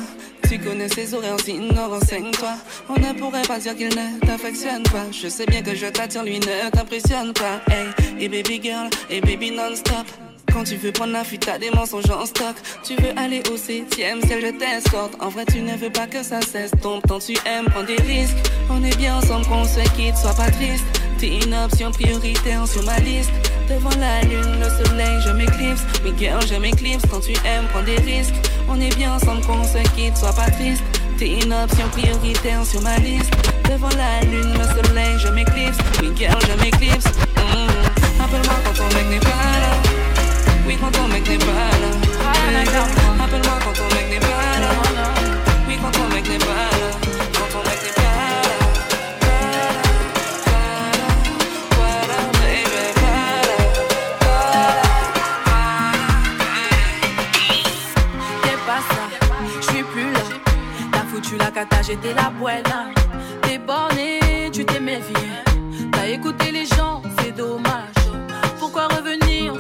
Tu 0.49 0.59
connais 0.59 0.89
ses 0.89 1.15
horaires, 1.15 1.41
sinon 1.43 1.89
renseigne-toi. 1.89 2.55
On 2.89 2.95
ne 2.95 3.19
pourrait 3.19 3.43
pas 3.43 3.59
dire 3.59 3.75
qu'il 3.77 3.89
ne 3.89 4.21
t'affectionne 4.27 4.83
pas. 4.85 5.07
Je 5.11 5.29
sais 5.29 5.47
bien 5.47 5.63
que 5.63 5.75
je 5.75 5.87
t'attire, 5.87 6.23
lui 6.23 6.39
ne 6.39 6.71
t'impressionne 6.71 7.33
pas. 7.33 7.61
Hey, 7.73 7.87
et 8.21 8.29
baby 8.29 8.61
girl, 8.63 8.89
et 9.11 9.21
baby 9.21 9.51
non-stop. 9.51 10.07
Quand 10.55 10.63
tu 10.63 10.77
veux 10.77 10.93
prendre 10.93 11.13
la 11.13 11.25
fuite, 11.25 11.47
t'as 11.47 11.59
des 11.59 11.71
mensonges 11.73 12.09
en 12.11 12.25
stock. 12.25 12.55
Tu 12.85 12.95
veux 12.95 13.11
aller 13.19 13.43
au 13.53 13.57
septième 13.57 14.23
ciel, 14.23 14.41
je 14.41 14.53
t'escorte. 14.53 15.13
En 15.21 15.29
vrai, 15.29 15.45
tu 15.47 15.61
ne 15.61 15.77
veux 15.77 15.91
pas 15.91 16.07
que 16.07 16.23
ça 16.23 16.41
cesse. 16.41 16.71
Ton 16.81 17.01
temps, 17.01 17.19
tu 17.19 17.33
aimes 17.45 17.65
prendre 17.65 17.89
des 17.89 18.01
risques. 18.03 18.37
On 18.71 18.83
est 18.85 18.97
bien 18.97 19.17
ensemble, 19.17 19.45
qu'on 19.47 19.65
se 19.65 19.81
quitte, 19.97 20.17
sois 20.17 20.33
pas 20.33 20.53
triste. 20.53 20.85
T'es 21.19 21.41
une 21.45 21.53
option 21.55 21.91
prioritaire 21.91 22.69
sur 22.69 22.85
ma 22.85 23.01
liste. 23.01 23.33
Devant 23.69 23.91
la 23.99 24.23
lune, 24.23 24.61
le 24.61 24.85
soleil, 24.85 25.21
je 25.27 25.31
m'éclipse. 25.31 25.83
Mais 26.05 26.13
girl, 26.17 26.41
je 26.47 26.55
m'éclipse 26.55 27.03
quand 27.11 27.21
tu 27.21 27.33
aimes 27.45 27.67
prendre 27.73 27.87
des 27.87 27.97
risques. 27.97 28.35
On 28.69 28.81
est 28.81 28.95
bien 28.95 29.15
ensemble, 29.15 29.45
qu'on 29.47 29.65
se 29.65 29.83
quitte, 29.97 30.17
sois 30.17 30.33
pas 30.35 30.53
triste. 30.53 30.85
T'es 31.19 31.31
une 31.31 31.53
option 31.53 31.89
prioritaire 31.89 32.65
sur 32.65 32.81
ma 32.81 32.97
liste. 32.99 33.33
Devant 33.69 33.91
la 33.97 34.21
lune, 34.21 34.53
le 34.53 34.87
soleil, 34.87 35.19
je 35.19 35.29
m'éclipse. 35.31 35.79
Oui, 36.01 36.11
girl, 36.17 36.39
je 36.43 36.63
m'éclipse. 36.63 37.07
Mm. 37.39 38.23
Appelle-moi 38.23 38.55
quand 38.65 38.75
ton 38.75 38.95
mec 38.95 39.07
n'est 39.11 39.19
pas 39.19 39.59
là. 39.61 40.14
Oui, 40.67 40.77
quand 40.81 40.91
ton 40.91 41.09
mec 41.09 41.29
n'est 41.29 41.39
pas 41.39 41.45
là. 41.83 41.91
Appelle-moi 43.25 43.59
quand 43.65 43.73
ton 43.73 43.89
mec 43.95 44.07
n'est 44.11 44.21
pas 44.21 44.27
là. 44.61 44.71
Oui, 45.69 45.79
quand 45.81 45.91
ton 45.91 46.09
mec 46.15 46.29
n'est 46.29 46.39
pas 46.39 46.45
là. 46.45 46.91
Quand 47.35 47.49
ton 47.53 47.63
mec 47.69 47.81
n'est 47.83 47.93
pas 47.93 48.03
là. 48.03 48.11
Foutu 61.11 61.37
la 61.37 61.51
cata, 61.53 61.81
j'étais 61.81 62.13
la 62.13 62.31
buena. 62.31 62.91
T'es 63.43 63.59
borné, 63.59 64.51
tu 64.53 64.65
t'es 64.65 64.81
méfié. 64.81 65.15
T'as 65.93 66.09
écouté 66.09 66.51
les 66.51 66.67
gens, 66.67 67.03
c'est 67.19 67.31
dommage. 67.31 67.95
Pourquoi 68.59 68.89
revenir, 68.89 69.55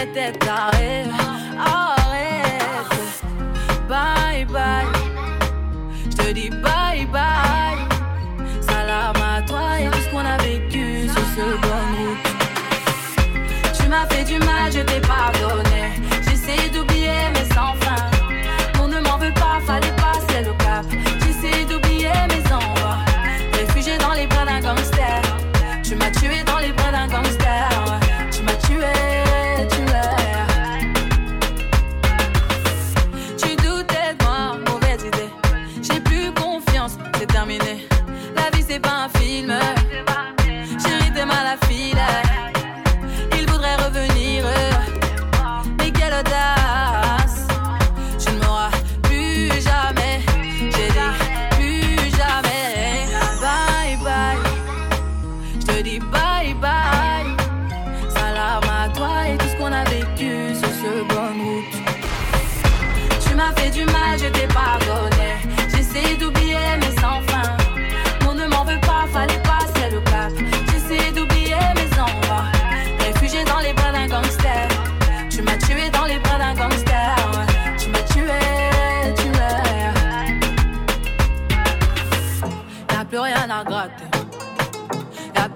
continues, 0.00 0.06
mais 0.06 0.06
t'es 0.12 1.09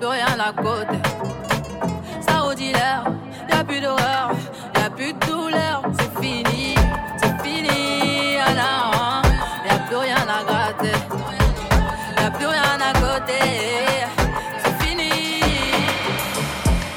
plus 0.05 0.11
rien 0.11 0.39
à 0.39 0.53
côté. 0.53 0.99
Ça 2.21 2.41
redit 2.41 2.73
l'air. 2.73 3.05
Y'a 3.51 3.65
plus 3.65 3.81
d'horreur. 3.81 4.33
Y'a 4.77 4.91
plus 4.91 5.15
de 5.15 5.27
douleur. 5.27 5.81
C'est 5.99 6.23
fini. 6.23 6.75
C'est 7.17 7.43
fini. 7.43 8.37
Ah 8.47 8.53
non. 8.61 9.23
Y'a 9.67 9.79
plus 9.87 9.97
rien 9.97 10.17
à 10.17 10.45
gratter. 10.45 10.99
Y'a 12.21 12.31
plus 12.31 12.47
rien 12.47 12.79
à 12.91 12.93
côté. 12.93 13.41
C'est 14.63 14.85
fini. 14.85 15.41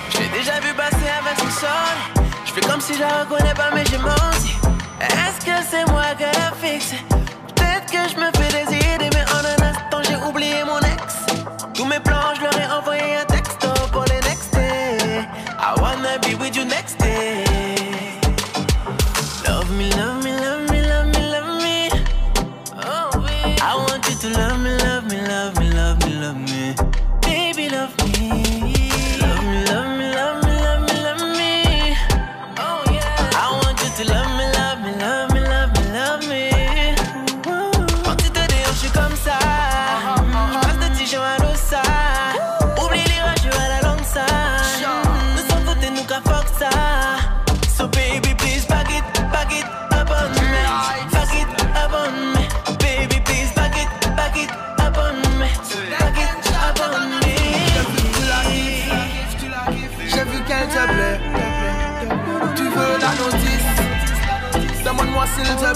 J'ai 0.10 0.28
déjà 0.38 0.60
vu 0.60 0.74
passer 0.74 1.10
avec 1.22 1.40
son 1.40 1.52
sol. 1.62 1.98
Je 2.46 2.52
fais 2.52 2.62
comme 2.62 2.82
si 2.82 2.94
je 2.94 3.04
reconnais 3.04 3.54
pas, 3.54 3.70
mais 3.74 3.86
j'ai 3.86 4.00
menti. 4.00 4.54
Est-ce 5.00 5.46
que 5.46 5.56
c'est 5.70 5.90
moi 5.90 6.04
qu'elle 6.18 6.28
a 6.28 6.52
fixé? 6.62 6.98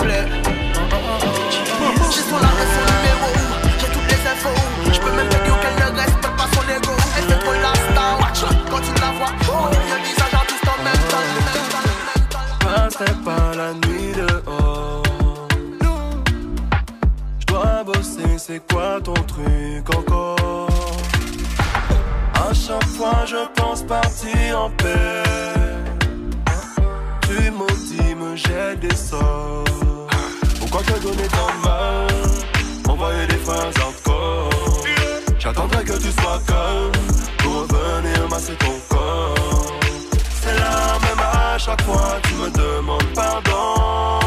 Plaît. 0.03 0.27
J'ai 2.13 2.25
son 2.29 2.41
arrêt, 2.49 2.67
son 2.75 2.83
numéro. 2.93 3.29
J'ai 3.79 3.89
toutes 3.95 4.09
les 4.11 4.21
infos. 4.31 4.59
Je 4.93 4.99
peux 4.99 5.11
même 5.11 5.29
te 5.29 5.39
dire 5.45 5.57
qu'elle 5.61 5.79
ne 5.93 5.99
respecte 5.99 6.37
pas 6.37 6.49
son 6.55 6.65
ego. 6.77 6.93
Elle 7.17 7.23
fait 7.23 7.39
trop 7.39 7.53
la 7.53 7.73
star. 7.75 8.19
Watch 8.19 8.41
quand 8.69 8.81
tu 8.87 8.93
la 9.01 9.11
vois. 9.17 9.31
On 9.49 9.67
un 9.67 10.01
visage 10.07 10.33
à 10.33 10.43
tout 10.49 10.63
en 10.73 10.77
même 10.83 11.03
temps. 11.11 11.27
passerai 12.65 13.13
pas 13.25 13.47
la 13.55 13.73
nuit 13.73 14.11
dehors. 14.15 15.03
Je 17.39 17.45
dois 17.45 17.83
bosser, 17.83 18.37
c'est 18.37 18.61
quoi 18.71 18.99
ton 19.03 19.13
truc 19.13 19.85
encore? 19.95 20.67
À 22.33 22.53
chaque 22.53 22.87
fois, 22.97 23.25
je 23.25 23.41
pense 23.55 23.83
partir 23.83 24.61
en 24.65 24.69
paix. 24.71 25.23
Tu 27.21 27.51
maudis, 27.51 28.15
me 28.15 28.35
jettes 28.35 28.79
des 28.81 28.95
sorts. 28.95 29.63
Pourquoi 30.71 30.93
te 30.93 31.03
donner 31.03 31.27
tant 31.27 31.67
mal? 31.67 32.07
Envoyer 32.87 33.27
des 33.27 33.35
phrases 33.35 33.75
encore. 33.77 34.49
J'attendrai 35.37 35.83
que 35.83 35.97
tu 35.97 36.09
sois 36.11 36.39
calme 36.47 36.91
pour 37.39 37.63
revenir 37.63 38.29
masser 38.29 38.53
ton 38.53 38.79
corps. 38.87 39.79
C'est 40.41 40.53
la 40.53 40.97
même 41.03 41.19
à 41.19 41.57
chaque 41.57 41.81
fois, 41.81 42.19
tu 42.23 42.35
me 42.35 42.49
demandes 42.51 43.13
pardon. 43.13 44.19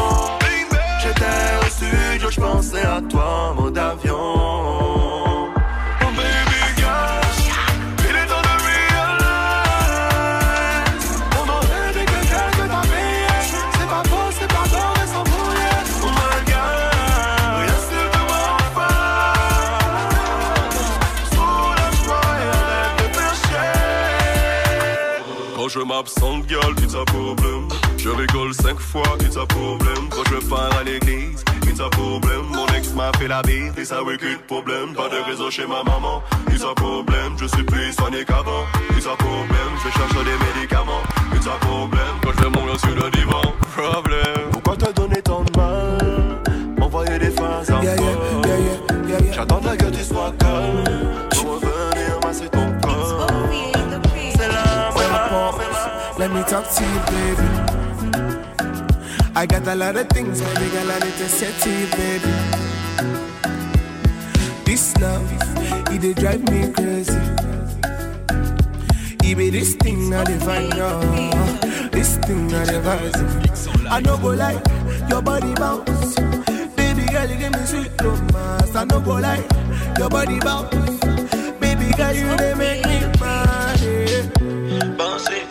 J'étais 1.01 1.65
au 1.65 1.69
studio, 1.69 2.29
je 2.29 2.39
pensais 2.39 2.85
à 2.85 3.01
toi 3.09 3.55
mode 3.57 3.77
avion. 3.79 4.94
Je 25.75 25.81
m'absente, 25.81 26.45
gueule, 26.47 26.75
tu 26.77 26.87
t'as 26.87 27.03
problème. 27.03 27.67
Je 27.97 28.09
rigole 28.09 28.53
cinq 28.53 28.79
fois, 28.79 29.03
it's 29.19 29.35
a 29.35 29.45
problème. 29.45 30.07
Quand 30.09 30.23
je 30.31 30.47
pars 30.47 30.73
à 30.79 30.83
l'église, 30.83 31.43
it's 31.67 31.81
a 31.81 31.89
problème. 31.89 32.45
Mon 32.53 32.65
ex 32.67 32.93
m'a 32.93 33.11
fait 33.17 33.27
la 33.27 33.41
bise, 33.41 33.73
et 33.77 33.83
ça 33.83 34.01
oui 34.01 34.15
de 34.17 34.37
problème. 34.47 34.93
Pas 34.93 35.09
de 35.09 35.17
réseau 35.29 35.51
chez 35.51 35.67
ma 35.67 35.83
maman, 35.83 36.21
it's 36.49 36.63
a 36.63 36.73
problème. 36.75 37.35
Je 37.37 37.45
suis 37.47 37.63
plus 37.63 37.91
soigné 37.93 38.23
qu'avant, 38.23 38.63
it's 38.95 39.05
a 39.05 39.15
problème. 39.17 39.73
Je 39.83 39.89
cherche 39.91 40.13
des 40.23 40.37
médicaments, 40.45 41.03
it's 41.35 41.47
a 41.47 41.57
problème. 41.65 42.15
Quand 42.23 42.41
je 42.41 42.47
monte 42.47 42.79
sur 42.79 42.95
le 42.95 43.11
divan, 43.11 43.41
problème. 43.75 44.49
Pourquoi 44.53 44.77
te 44.77 44.91
donner 44.93 45.21
tant 45.21 45.43
de 45.43 45.57
mal? 45.57 46.41
Envoyer 46.81 47.19
des 47.19 47.31
phrases 47.31 47.69
en 47.71 47.81
Yeah, 47.81 47.95
yeah, 47.95 48.03
yeah, 48.45 49.07
yeah, 49.07 49.19
yeah. 49.25 49.33
J'attendrai 49.33 49.75
que 49.75 49.85
tu 49.85 50.03
sois 50.03 50.31
calme 50.39 50.83
Pour 51.31 51.55
revenir 51.55 52.19
masser 52.23 52.47
ton 52.49 52.71
corps 52.81 53.27
C'est 54.37 54.47
là, 54.47 54.91
c'est 54.95 55.07
là, 55.11 55.51
c'est 55.57 55.63
là 55.63 55.64
Let 56.25 56.33
me 56.33 56.41
talk 56.49 56.67
to 56.67 56.83
you, 56.83 56.99
baby. 57.13 57.47
I 59.35 59.45
got 59.45 59.67
a 59.67 59.75
lot 59.75 59.95
of 59.95 60.09
things, 60.09 60.41
baby 60.41 60.71
girl, 60.71 60.91
I 60.91 60.97
need 60.97 61.13
to 61.21 61.29
say 61.29 61.51
to 61.61 61.69
you, 61.69 61.85
baby. 62.01 62.31
This 64.65 64.97
love, 64.97 65.21
it 65.93 66.01
dey 66.01 66.13
drive 66.15 66.41
me 66.49 66.71
crazy. 66.73 67.13
It 69.23 69.51
this 69.51 69.75
thing 69.75 70.15
I 70.15 70.23
define 70.23 70.71
you. 70.75 70.81
Oh. 70.81 71.89
This 71.91 72.17
thing 72.17 72.51
I 72.55 72.65
devise. 72.65 73.13
Oh. 73.15 73.87
I 73.87 73.99
no 73.99 74.17
go 74.17 74.29
lie, 74.29 74.59
your 75.07 75.21
body 75.21 75.53
bounce. 75.53 76.15
Baby 76.75 77.05
girl, 77.05 77.29
you 77.29 77.37
give 77.37 77.53
me 77.53 77.65
sweet 77.67 77.91
romance. 78.01 78.75
I 78.75 78.83
no 78.85 78.99
go 78.99 79.19
lie, 79.19 79.45
your 79.99 80.09
body 80.09 80.39
bounce. 80.39 80.73
Baby 81.59 81.91
girl, 81.95 82.13
you 82.15 82.25
make 82.57 82.83
me 82.83 82.99
mad. 83.21 84.97
Bounce 84.97 85.29
it, 85.29 85.44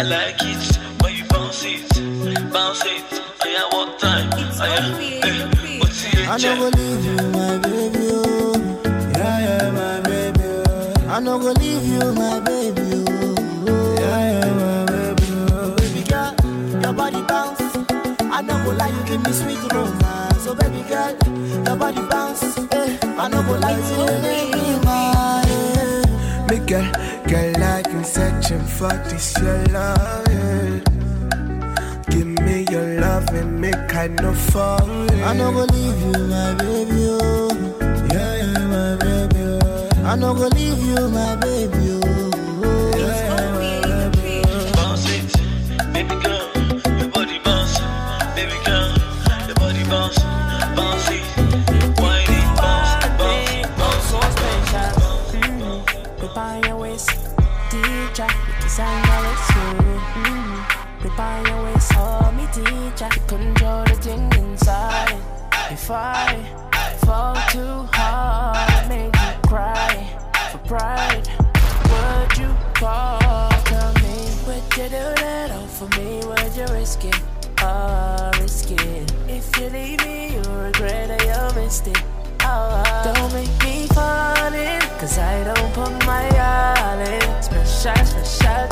I 0.00 0.02
like 0.02 0.36
it 0.40 0.78
when 1.02 1.14
you 1.14 1.24
bounce 1.26 1.62
it, 1.62 2.50
bounce 2.50 2.82
it, 2.86 3.04
I 3.44 3.68
one 3.70 3.98
time, 3.98 4.30
I 4.32 4.88
eh, 5.20 5.78
what's 5.78 6.04
it, 6.06 6.26
I 6.26 6.38
no 6.38 6.56
go 6.56 6.68
leave 6.78 7.04
you, 7.04 7.16
my 7.28 7.58
baby. 7.58 8.08
Oh. 8.10 8.56
Yeah, 9.14 9.40
yeah, 9.44 9.70
my 9.72 10.00
baby. 10.00 10.40
Oh. 10.40 11.06
I 11.06 11.20
no 11.20 11.38
go 11.38 11.52
leave 11.52 11.84
you, 11.84 12.12
my 12.14 12.40
baby. 12.40 13.04
Oh. 13.68 13.96
Yeah, 14.00 14.40
yeah, 14.40 14.54
my 14.54 14.86
baby. 14.86 15.26
Oh. 15.52 15.76
Baby 15.76 16.02
girl, 16.08 16.34
your 16.80 16.94
body 16.94 17.20
bounce. 17.20 17.60
I 18.22 18.40
no 18.40 18.56
go 18.64 18.70
lie, 18.72 18.88
you 18.88 19.04
give 19.04 19.22
me 19.22 19.32
sweet 19.32 19.70
romance. 19.70 20.42
So 20.42 20.54
baby 20.54 20.80
girl, 20.88 21.12
your 21.66 21.76
body 21.76 22.00
bounce. 22.08 22.42
Eh. 22.72 22.98
I 23.04 23.28
no 23.28 23.42
go 23.42 23.52
lie, 23.58 23.76
you 23.76 24.06
make 24.22 24.54
me 24.54 24.82
mad. 24.82 25.49
Girl, 26.70 26.86
girl, 27.26 27.52
like 27.58 27.88
you 27.92 28.04
searching 28.04 28.60
for 28.60 28.92
this 29.10 29.36
your 29.42 29.58
love. 29.74 30.24
Yeah. 30.28 30.78
Give 32.10 32.28
me 32.46 32.64
your 32.70 33.00
love 33.00 33.26
and 33.30 33.60
make 33.60 33.92
I 33.92 34.06
no 34.06 34.32
fall. 34.32 34.88
I 35.24 35.34
no 35.34 35.50
go 35.50 35.64
leave 35.74 36.00
you, 36.00 36.12
my 36.28 36.54
baby. 36.54 37.08
Oh. 37.10 37.50
Yeah, 38.12 38.36
yeah, 38.36 38.66
my 38.68 38.96
baby. 39.02 39.40
Oh. 39.42 39.88
I 40.04 40.14
no 40.14 40.32
go 40.32 40.46
leave 40.46 40.78
you, 40.86 41.08
my 41.08 41.34
baby. 41.42 41.79
I 65.92 66.46
fall 67.04 67.34
too 67.50 67.88
hard, 67.92 68.88
make 68.88 69.14
you 69.14 69.48
cry 69.48 70.06
for 70.52 70.58
pride, 70.58 71.28
would 71.90 72.38
you 72.38 72.54
call? 72.74 73.50
Tell 73.64 73.92
me, 73.94 74.30
would 74.46 74.62
you 74.76 74.84
do 74.84 75.04
that 75.22 75.50
all 75.50 75.66
for 75.66 75.88
me? 75.98 76.20
Would 76.24 76.54
you 76.56 76.66
risk 76.74 77.04
it? 77.04 77.20
Oh, 77.60 78.30
risk 78.40 78.70
it. 78.70 79.12
If 79.26 79.58
you 79.58 79.68
leave 79.70 80.04
me, 80.04 80.34
you'll 80.34 80.54
regret 80.62 81.08
that 81.08 81.24
you 81.24 81.60
missed 81.60 81.88
it. 81.88 82.00
Oh, 82.42 82.82
don't 83.04 83.32
make 83.32 83.50
me 83.64 83.86
fall 83.88 84.54
in, 84.54 84.80
cause 85.00 85.18
I 85.18 85.42
don't 85.42 85.74
put 85.74 86.06
my 86.06 86.28
all 86.38 87.00
in. 87.00 87.42
Special, 87.42 88.04
special, 88.06 88.69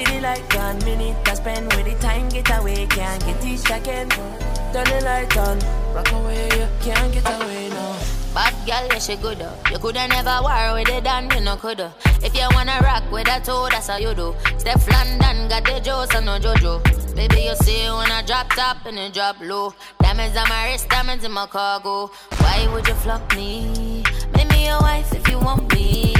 Till 0.00 0.14
the 0.14 0.20
light 0.22 0.48
gone, 0.48 0.78
minute 0.78 1.28
I 1.28 1.34
spend 1.34 1.66
with 1.74 1.84
the 1.84 1.94
time 2.00 2.30
get 2.30 2.48
away, 2.58 2.86
can't 2.86 3.22
get 3.22 3.44
it 3.44 3.70
again. 3.70 4.08
Turn 4.08 4.88
the 4.88 5.02
light 5.04 5.36
on, 5.36 5.58
rock 5.94 6.10
away, 6.12 6.48
you 6.56 6.66
can't 6.80 7.12
get 7.12 7.28
away 7.28 7.68
now. 7.68 7.98
Bad 8.32 8.54
girl, 8.64 8.86
yeah, 8.88 8.98
she 8.98 9.16
good. 9.16 9.42
uh. 9.42 9.52
You 9.70 9.78
coulda 9.78 10.08
never 10.08 10.38
war 10.40 10.72
with 10.72 10.88
it, 10.88 11.06
and 11.06 11.30
you 11.30 11.40
no 11.42 11.56
coulda. 11.56 11.92
If 12.22 12.34
you 12.34 12.48
wanna 12.54 12.78
rock 12.82 13.12
with 13.12 13.28
a 13.28 13.40
toe, 13.40 13.68
that's 13.70 13.88
how 13.88 13.98
you 13.98 14.14
do. 14.14 14.34
Steph 14.56 14.88
London 14.88 15.50
got 15.50 15.64
the 15.64 15.80
juice 15.80 16.14
and 16.16 16.24
no 16.24 16.38
Jojo. 16.38 16.80
Baby, 17.14 17.42
you 17.42 17.56
see 17.56 17.84
when 17.90 18.10
I 18.10 18.22
drop 18.22 18.48
top 18.54 18.86
and 18.86 18.98
it 18.98 19.12
drop 19.12 19.36
low. 19.42 19.74
Diamonds 20.00 20.34
on 20.34 20.48
my 20.48 20.70
wrist, 20.70 20.88
diamonds 20.88 21.24
in 21.24 21.32
my 21.32 21.46
cargo. 21.46 22.10
Why 22.38 22.66
would 22.72 22.88
you 22.88 22.94
flop 22.94 23.36
me? 23.36 24.02
Make 24.34 24.48
me 24.48 24.64
your 24.64 24.80
wife 24.80 25.12
if 25.12 25.28
you 25.28 25.38
want 25.40 25.70
me. 25.74 26.14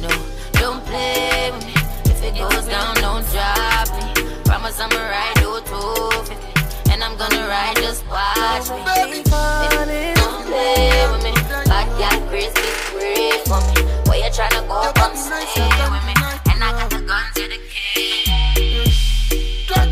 No, 0.00 0.10
don't 0.52 0.84
play 0.86 1.50
with 1.50 1.66
me. 1.66 1.75
It 2.26 2.34
goes 2.34 2.66
down, 2.66 2.96
don't 2.96 3.24
drop 3.30 3.86
me. 3.94 4.42
Promise 4.44 4.80
I'ma 4.80 4.98
ride 4.98 5.38
you 5.38 5.60
250. 5.62 6.90
And 6.90 7.04
I'm 7.04 7.16
gonna 7.16 7.46
ride, 7.46 7.76
just 7.76 8.04
watch 8.08 8.68
me. 8.68 8.82
Baby, 8.82 9.22
don't 9.22 10.42
play 10.44 11.06
with 11.12 11.22
me. 11.22 11.32
Bad 11.70 11.86
girl, 11.94 12.18
crispy, 12.28 12.70
pray 12.90 13.30
for 13.46 13.62
me. 13.70 13.78
Where 14.10 14.18
you 14.18 14.30
tryna 14.34 14.66
go, 14.66 14.90
come 14.98 15.14
stay 15.14 15.46
with 15.94 16.04
me. 16.08 16.14
And 16.50 16.64
I 16.64 16.72
got 16.74 16.90
the 16.90 17.00
guns 17.06 17.36
in 17.38 17.50
the 17.50 17.66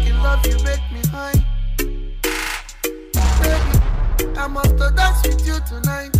in 0.09 0.23
love, 0.23 0.45
you 0.45 0.57
make 0.65 0.83
me 0.91 1.03
high. 1.15 1.39
Baby, 3.41 4.37
I 4.37 4.49
must 4.49 4.77
to 4.79 4.91
dance 4.97 5.23
with 5.23 5.47
you 5.47 5.59
tonight. 5.69 6.11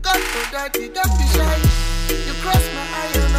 God 0.00 0.20
for 0.20 0.52
daddy, 0.52 0.88
don't 0.88 1.12
be 1.18 1.26
shy. 1.36 1.56
You 2.08 2.32
cross 2.40 2.64
my 2.74 2.84
eye 2.98 3.33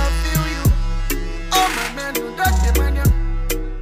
man, 1.96 2.16
you 2.16 2.34
dirty 2.36 2.80
man, 2.80 2.96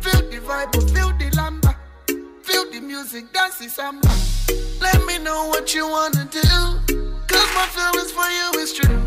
feel 0.02 0.22
the 0.30 0.40
vibe, 0.46 0.74
feel 0.94 1.10
the 1.18 1.30
lamba, 1.36 1.76
feel 2.44 2.70
the 2.72 2.80
music, 2.80 3.32
dance 3.34 3.60
the 3.60 3.70
samba. 3.70 4.10
Let 4.82 5.06
me 5.06 5.18
know 5.20 5.48
what 5.48 5.74
you 5.74 5.88
wanna 5.88 6.26
do. 6.32 6.42
Cause 7.28 7.50
my 7.56 7.68
feelings 7.76 8.12
for 8.12 8.30
you 8.38 8.62
is 8.62 8.74
true. 8.74 9.02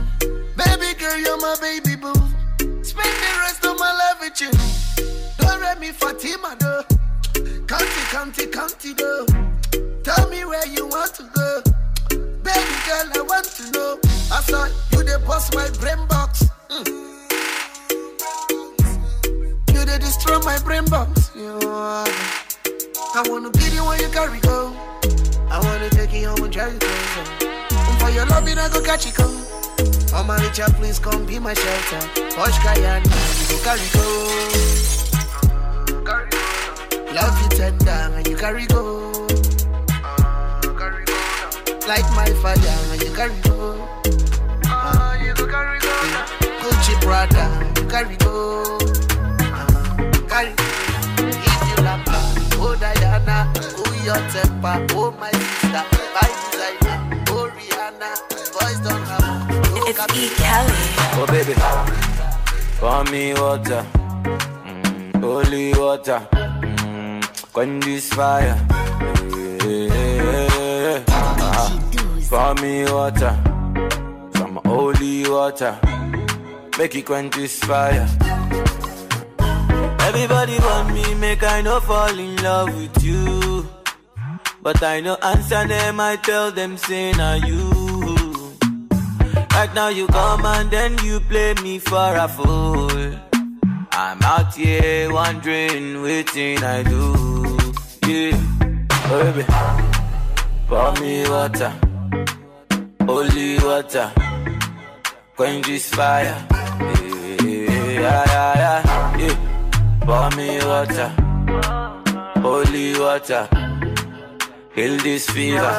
Baby 0.57 0.99
girl, 0.99 1.16
you're 1.19 1.38
my 1.38 1.57
baby 1.61 1.97
boo. 1.97 2.14
Spend 2.83 3.14
the 3.23 3.33
rest 3.40 3.64
of 3.64 3.79
my 3.79 3.92
life 3.92 4.21
with 4.21 4.40
you. 4.40 4.51
Don't 5.38 5.61
let 5.61 5.81
me 5.81 5.92
Fatima 5.92 6.57
though. 6.59 6.83
County, 7.66 8.03
county, 8.11 8.47
county 8.47 8.92
though. 8.95 9.27
Tell 10.03 10.29
me 10.31 10.45
where 10.45 10.66
you 10.66 10.87
want 10.87 11.14
to 11.14 11.25
go. 11.35 11.62
Baby 12.42 12.77
girl, 12.87 13.07
I 13.14 13.25
want 13.27 13.47
to 13.57 13.71
know. 13.73 13.99
I 14.33 14.40
saw 14.40 14.66
you 14.92 15.03
they 15.05 15.16
bust 15.27 15.55
my 15.55 15.69
brain 15.81 16.07
box. 16.09 16.45
They 20.38 20.44
my 20.44 20.59
brain 20.61 20.85
box. 20.87 21.31
You 21.35 21.59
are. 21.68 22.07
I 23.14 23.22
wanna 23.27 23.51
be 23.51 23.68
the 23.70 23.83
one 23.85 23.99
you 24.01 24.09
carry 24.09 24.40
go. 24.40 24.72
I 25.51 25.61
wanna 25.62 25.88
take 25.90 26.12
you 26.12 26.29
home 26.29 26.44
and 26.44 26.53
drive 26.53 26.72
you 26.72 26.79
closer. 26.79 27.25
And 27.70 27.99
for 28.01 28.11
your 28.11 28.27
love, 28.27 28.49
you 28.49 28.55
not 28.55 28.72
go 28.72 28.83
catch 28.83 29.07
it 29.07 29.16
go. 29.16 29.25
Oh 30.12 30.25
my 30.27 30.37
Richard, 30.42 30.75
please 30.77 30.99
come 30.99 31.25
be 31.27 31.38
my 31.38 31.55
shelter. 31.55 32.09
Posh 32.35 32.59
Cayenne, 32.59 33.05
you 33.05 33.46
go 33.49 33.59
carry 33.64 33.88
go. 33.92 34.05
Love 37.14 37.42
you 37.42 37.49
tender 37.57 37.90
and 37.90 38.27
you 38.29 38.37
carry 38.37 38.66
go. 38.66 39.12
Like 41.87 42.09
my 42.14 42.31
father 42.42 42.75
and 42.92 43.03
you 43.03 43.12
carry 43.14 43.40
go. 43.42 43.88
Gucci 46.61 46.94
Prada, 47.01 47.72
you 47.81 47.88
carry 47.88 48.16
go. 48.16 48.86
Carry 50.37 50.53
go. 50.53 50.64
If 51.49 51.62
you 51.68 51.79
lapa, 51.83 52.16
oh 52.61 52.77
Diana, 52.79 53.51
oh 53.57 54.03
your 54.05 54.20
temper, 54.29 54.87
oh 54.92 55.11
my 55.18 55.31
sister, 55.33 55.85
my 56.14 56.29
designer, 56.42 56.99
oh 57.31 57.49
Rihanna, 57.57 58.11
boys 58.53 58.79
don't 58.85 59.07
have. 59.09 59.49
It's 59.88 60.01
E. 60.14 60.29
Kelly. 60.37 60.77
Oh 61.16 61.27
baby, 61.27 61.55
pour 62.79 63.05
me 63.11 63.33
water. 63.33 63.83
Mm, 64.66 65.20
holy 65.22 65.72
water. 65.72 66.20
Mm, 66.31 67.53
quench 67.55 67.85
this 67.87 68.12
fire. 68.12 68.59
Pour 72.29 72.55
me 72.61 72.85
water, 72.92 73.35
some 74.35 74.61
holy 74.66 75.27
water. 75.31 75.79
Make 76.77 76.94
it 76.94 77.07
quench 77.07 77.35
this 77.35 77.59
fire. 77.61 78.07
Everybody 80.16 80.59
want 80.61 80.94
me, 80.94 81.14
make 81.16 81.42
I 81.42 81.61
no 81.61 81.79
fall 81.79 82.18
in 82.18 82.37
love 82.37 82.74
with 82.74 83.05
you. 83.05 83.68
But 84.62 84.83
I 84.83 85.00
no 85.00 85.16
answer 85.16 85.68
them, 85.68 86.00
I 86.00 86.16
tell 86.16 86.50
them, 86.50 86.79
say, 86.79 87.12
now 87.12 87.35
you. 87.35 87.61
Right 89.52 89.72
now 89.74 89.88
you 89.88 90.07
come 90.07 90.46
and 90.46 90.70
then 90.70 90.96
you 91.05 91.20
play 91.20 91.52
me 91.62 91.79
for 91.79 92.16
a 92.16 92.29
fool. 92.29 92.90
I'm 93.92 94.22
out 94.22 94.55
here 94.55 95.12
wondering, 95.12 96.00
waiting 96.00 96.64
I 96.64 96.83
do. 96.83 97.05
Yeah, 98.09 98.40
baby. 99.11 99.44
Pour 100.66 100.92
me 100.94 101.29
water, 101.29 101.72
holy 103.05 103.59
water. 103.59 104.11
Quench 105.37 105.66
this 105.66 105.90
fire. 105.94 106.38
Yeah, 106.50 107.42
yeah, 107.42 108.24
yeah, 108.35 108.55
yeah. 108.57 109.18
yeah. 109.18 109.45
Pour 110.07 110.31
me 110.37 110.59
water, 110.64 111.09
holy 112.40 112.99
water. 112.99 113.49
Kill 114.75 114.97
this 114.99 115.29
fever. 115.31 115.75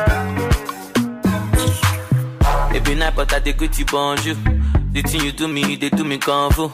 It 2.76 2.84
be 2.84 2.96
night, 2.96 3.16
but 3.16 3.34
I 3.34 3.40
dey 3.40 3.54
greet 3.54 3.80
you 3.80 3.86
bonjour. 3.86 4.36
The 4.92 5.02
thing 5.04 5.22
you 5.24 5.32
do 5.32 5.48
me, 5.48 5.76
they 5.78 5.90
do 5.90 6.04
me 6.04 6.18
fu. 6.20 6.72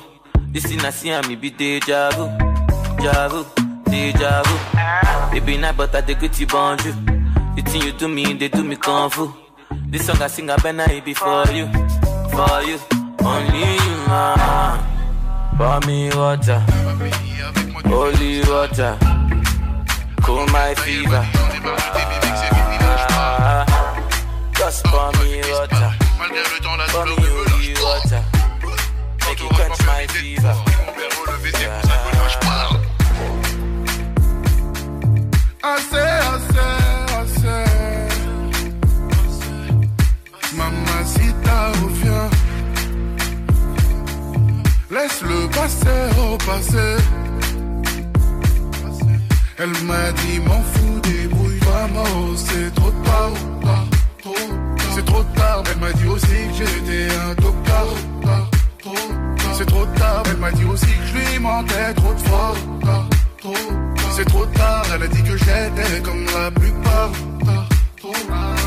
This 0.52 0.66
thing 0.66 0.80
I 0.82 0.90
see 0.90 1.10
and 1.12 1.28
me 1.28 1.36
be 1.36 1.50
deja 1.52 2.10
vu, 2.12 2.26
deja 2.98 3.28
vu, 3.30 3.46
deja 3.86 4.42
vu. 4.44 5.38
It 5.38 5.46
be 5.46 5.58
night, 5.58 5.78
but 5.78 5.94
I 5.96 6.02
dey 6.02 6.16
greet 6.16 6.40
you 6.40 6.48
bonjour. 6.48 6.94
The 7.56 7.62
thing 7.66 7.82
you 7.84 7.92
do 7.94 8.08
me, 8.08 8.34
they 8.34 8.48
do 8.48 8.64
me 8.64 8.76
fu. 8.78 9.32
This 9.90 10.08
song 10.08 10.22
I 10.22 10.28
sing, 10.28 10.50
I 10.50 10.56
better 10.58 10.92
it 10.92 11.06
be 11.06 11.14
for 11.14 11.46
you, 11.52 11.68
for 12.32 12.62
you, 12.64 12.80
only 13.24 13.60
you. 13.60 13.98
Ah. 14.10 14.93
Pour 15.58 15.80
me 15.88 16.10
water, 16.16 16.60
holy 17.86 18.42
water, 18.42 18.98
cool 20.24 20.46
my 20.48 20.74
fever. 20.76 21.26
Just 24.58 24.84
pour 24.86 25.12
me 25.20 25.42
water, 25.52 25.92
pour 26.90 27.06
me 27.06 27.16
holy 27.22 27.74
water, 27.82 28.24
make 29.22 29.42
it 29.42 29.50
quench 29.56 29.86
my 29.86 30.08
fever. 30.08 30.56
Assez, 35.64 36.10
assez, 36.34 36.72
assez. 37.22 37.66
Mamacita, 40.58 41.72
reviens. 41.82 42.03
Laisse 44.94 45.24
le 45.24 45.48
passé 45.48 45.88
au 46.22 46.38
passé. 46.38 46.98
Elle 49.58 49.76
m'a 49.86 50.12
dit, 50.12 50.40
m'en 50.40 50.62
fous, 50.62 51.00
débrouille-toi, 51.02 51.88
moi, 51.94 52.06
c'est 52.36 52.72
trop 52.76 52.92
tard. 53.04 53.32
C'est 54.94 55.06
trop 55.06 55.24
tard. 55.36 55.64
Elle 55.72 55.80
m'a 55.80 55.94
dit 55.94 56.08
aussi 56.08 56.28
que 56.28 56.58
j'étais 56.58 57.08
un 57.16 57.34
tard. 57.64 57.88
C'est 59.58 59.66
trop 59.66 59.86
tard. 59.98 60.24
Elle 60.28 60.38
m'a 60.38 60.52
dit 60.52 60.66
aussi 60.66 60.86
que 60.86 61.06
je 61.08 61.18
lui 61.18 61.40
mentais 61.40 61.94
trop 61.96 62.14
de 62.14 62.20
fois. 62.20 62.54
C'est 64.16 64.26
trop 64.26 64.46
tard. 64.46 64.86
Elle 64.94 65.04
a 65.04 65.08
dit 65.08 65.24
que 65.24 65.38
j'étais 65.38 66.02
comme 66.04 66.26
la 66.26 66.52
plupart. 66.52 67.12
trop 67.98 68.12
tard. 68.28 68.63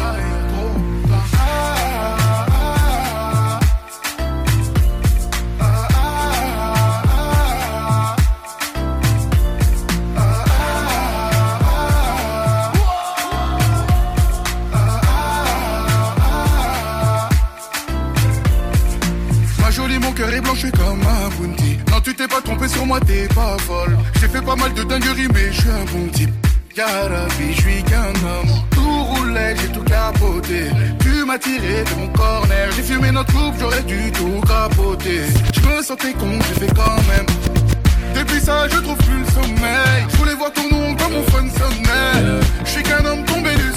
Comme 20.72 21.00
un 21.00 21.28
bounty. 21.36 21.78
Non, 21.90 22.00
tu 22.00 22.14
t'es 22.14 22.28
pas 22.28 22.40
trompé 22.40 22.68
sur 22.68 22.86
moi, 22.86 22.98
t'es 23.00 23.28
pas 23.28 23.56
folle. 23.58 23.96
J'ai 24.20 24.28
fait 24.28 24.42
pas 24.42 24.56
mal 24.56 24.72
de 24.74 24.82
dingueries, 24.82 25.28
mais 25.32 25.52
je 25.52 25.60
suis 25.60 25.70
un 25.70 25.84
bon 25.84 26.08
type. 26.12 26.30
Yarabi, 26.76 27.54
je 27.54 27.60
suis 27.60 27.82
qu'un 27.84 28.08
homme. 28.08 28.50
Tout 28.70 29.04
roulait, 29.04 29.56
j'ai 29.56 29.68
tout 29.68 29.82
capoté. 29.82 30.66
Tu 31.00 31.24
m'as 31.24 31.38
tiré 31.38 31.84
de 31.84 32.00
mon 32.00 32.08
corner. 32.08 32.70
J'ai 32.76 32.82
fumé 32.82 33.10
notre 33.10 33.32
coupe, 33.32 33.54
j'aurais 33.58 33.82
dû 33.82 34.12
tout 34.12 34.40
capoter. 34.46 35.22
Je 35.54 35.60
me 35.60 35.82
sentais 35.82 36.12
con, 36.12 36.38
j'ai 36.48 36.66
fait 36.66 36.74
quand 36.74 37.00
même. 37.08 37.26
Depuis 38.14 38.40
ça, 38.40 38.68
je 38.68 38.78
trouve 38.78 38.96
plus 38.98 39.18
le 39.18 39.26
sommeil. 39.26 40.06
Je 40.10 40.16
voulais 40.16 40.34
voir 40.34 40.52
ton 40.52 40.68
nom 40.70 40.94
comme 40.96 41.12
mon 41.12 41.22
phone 41.24 41.50
sonnait. 41.50 42.40
Je 42.64 42.70
suis 42.70 42.82
qu'un 42.82 43.04
homme 43.04 43.24
tombé 43.24 43.54
du 43.54 43.75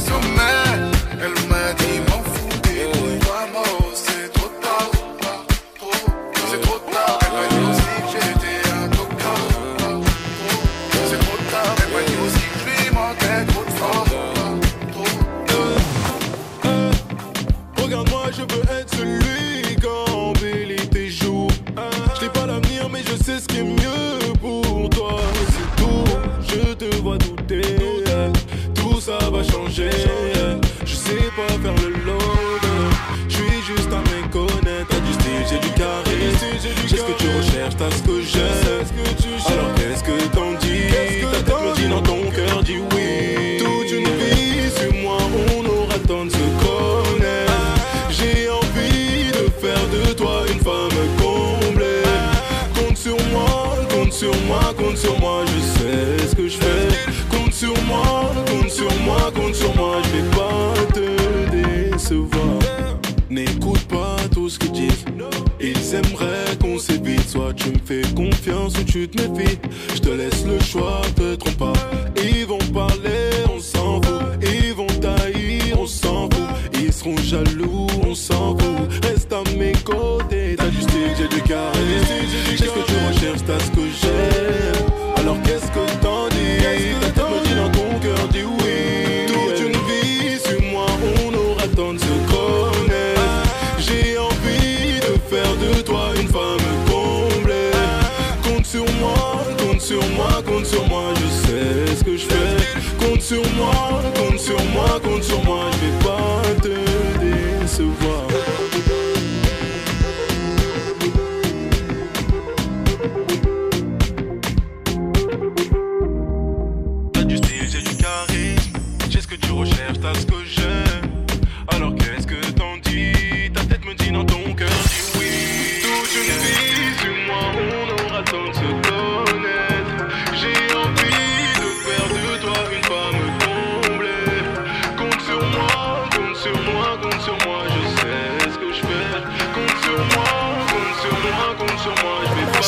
confiance 68.99 69.01
ou 69.01 69.07
tu 69.07 69.59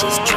just 0.01 0.30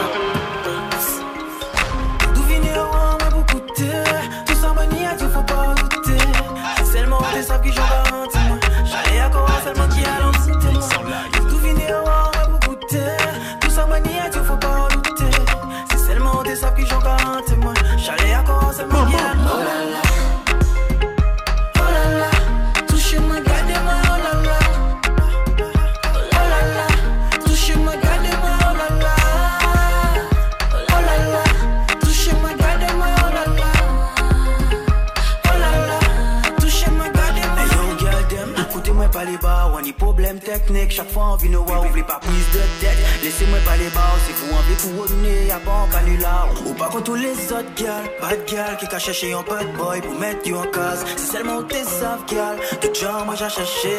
gals, 48.25 48.37
bad 48.37 48.47
gal 48.47 48.77
qui 48.79 48.87
cachent 48.89 49.05
cherché 49.05 49.33
un 49.33 49.43
bad 49.43 49.77
boy 49.77 50.01
pour 50.01 50.19
mettre 50.19 50.47
you 50.47 50.57
en 50.57 50.67
case. 50.71 51.05
C'est 51.17 51.33
seulement 51.33 51.63
tes 51.63 51.85
savent 51.85 52.25
gal, 52.27 52.57
tout 52.81 52.95
genre 52.95 53.25
moi 53.25 53.35
j'ai 53.37 53.49
cherché. 53.49 53.97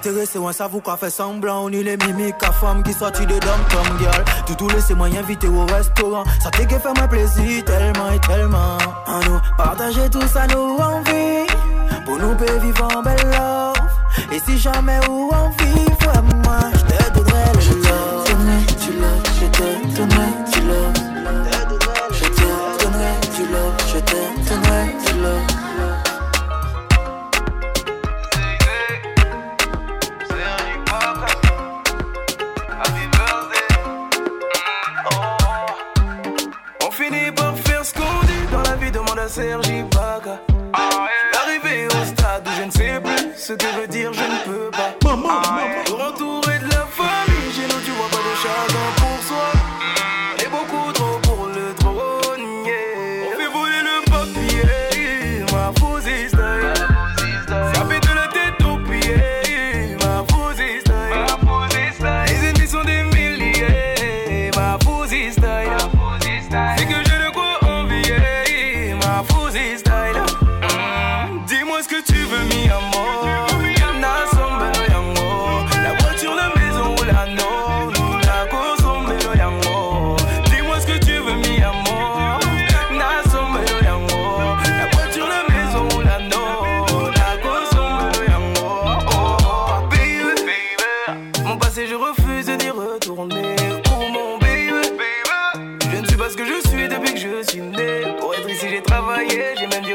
Qu'à 0.00 0.10
intéresser, 0.10 0.38
on 0.38 0.52
s'avoue 0.52 0.80
qu'à 0.80 0.96
fait 0.96 1.10
semblant. 1.10 1.64
On 1.64 1.68
est 1.70 1.82
les 1.82 1.96
mimiques 1.96 2.42
à 2.42 2.52
femme 2.52 2.82
qui 2.82 2.92
sortit 2.92 3.26
de 3.26 3.38
dom 3.38 3.60
comme 3.70 3.98
girl. 3.98 4.24
Tout 4.56 4.68
laissez 4.68 4.94
moi 4.94 5.06
inviter 5.06 5.48
au 5.48 5.64
restaurant. 5.66 6.24
Ça 6.40 6.50
t'est 6.50 6.68
fait 6.68 6.94
moi 6.96 7.08
plaisir 7.08 7.64
tellement 7.64 8.10
et 8.12 8.20
tellement. 8.20 8.78
À 9.06 9.20
nous 9.28 9.40
partager 9.56 10.08
tout 10.10 10.26
ça 10.28 10.46
nous 10.48 10.76
envie 10.76 11.46
Pour 12.04 12.18
nous 12.18 12.36
vivre 12.60 12.88
en 12.96 13.02
belle 13.02 13.16
love. 13.24 13.76
Et 14.32 14.38
si 14.40 14.58
jamais 14.58 15.00
ou 15.08 15.30
envie 15.32 15.77
à 39.28 39.30
Sergi 39.30 39.82
Baca. 39.90 40.40
Arrivé 40.72 41.86
au 41.86 42.04
stade 42.06 42.46
où 42.46 42.50
je 42.58 42.64
ne 42.64 42.70
sais 42.70 43.00
plus 43.00 43.32
ce 43.36 43.52
que 43.52 43.66
veut 43.78 43.86
dire 43.88 44.10
je 44.12 44.20
ne 44.20 44.38
peux 44.44 44.70
pas. 44.70 44.94
Pour 45.00 46.00
entourer 46.00 46.58
de 46.58 46.68
la 46.70 46.77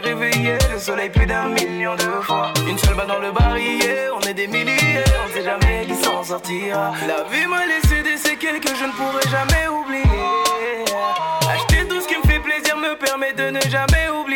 réveiller 0.03 0.57
le 0.71 0.79
soleil 0.79 1.09
plus 1.09 1.25
d'un 1.25 1.49
million 1.49 1.95
de 1.95 2.09
fois. 2.21 2.53
Une 2.67 2.77
seule 2.77 2.95
balle 2.95 3.07
dans 3.07 3.19
le 3.19 3.31
barillet, 3.31 4.09
on 4.15 4.19
est 4.21 4.33
des 4.33 4.47
milliers, 4.47 5.03
on 5.25 5.33
sait 5.33 5.43
jamais 5.43 5.85
qui 5.87 5.95
s'en 5.95 6.23
sortira. 6.23 6.93
La 7.07 7.23
vie 7.31 7.47
m'a 7.47 7.65
laissé 7.65 8.03
des 8.03 8.17
séquelles 8.17 8.59
que 8.59 8.75
je 8.75 8.85
ne 8.85 8.91
pourrai 8.91 9.23
jamais 9.29 9.67
oublier. 9.67 10.03
Acheter 11.49 11.87
tout 11.87 12.01
ce 12.01 12.07
qui 12.07 12.17
me 12.17 12.23
fait 12.23 12.39
plaisir 12.39 12.77
me 12.77 12.95
permet 12.95 13.33
de 13.33 13.49
ne 13.49 13.61
jamais 13.61 14.09
oublier. 14.09 14.32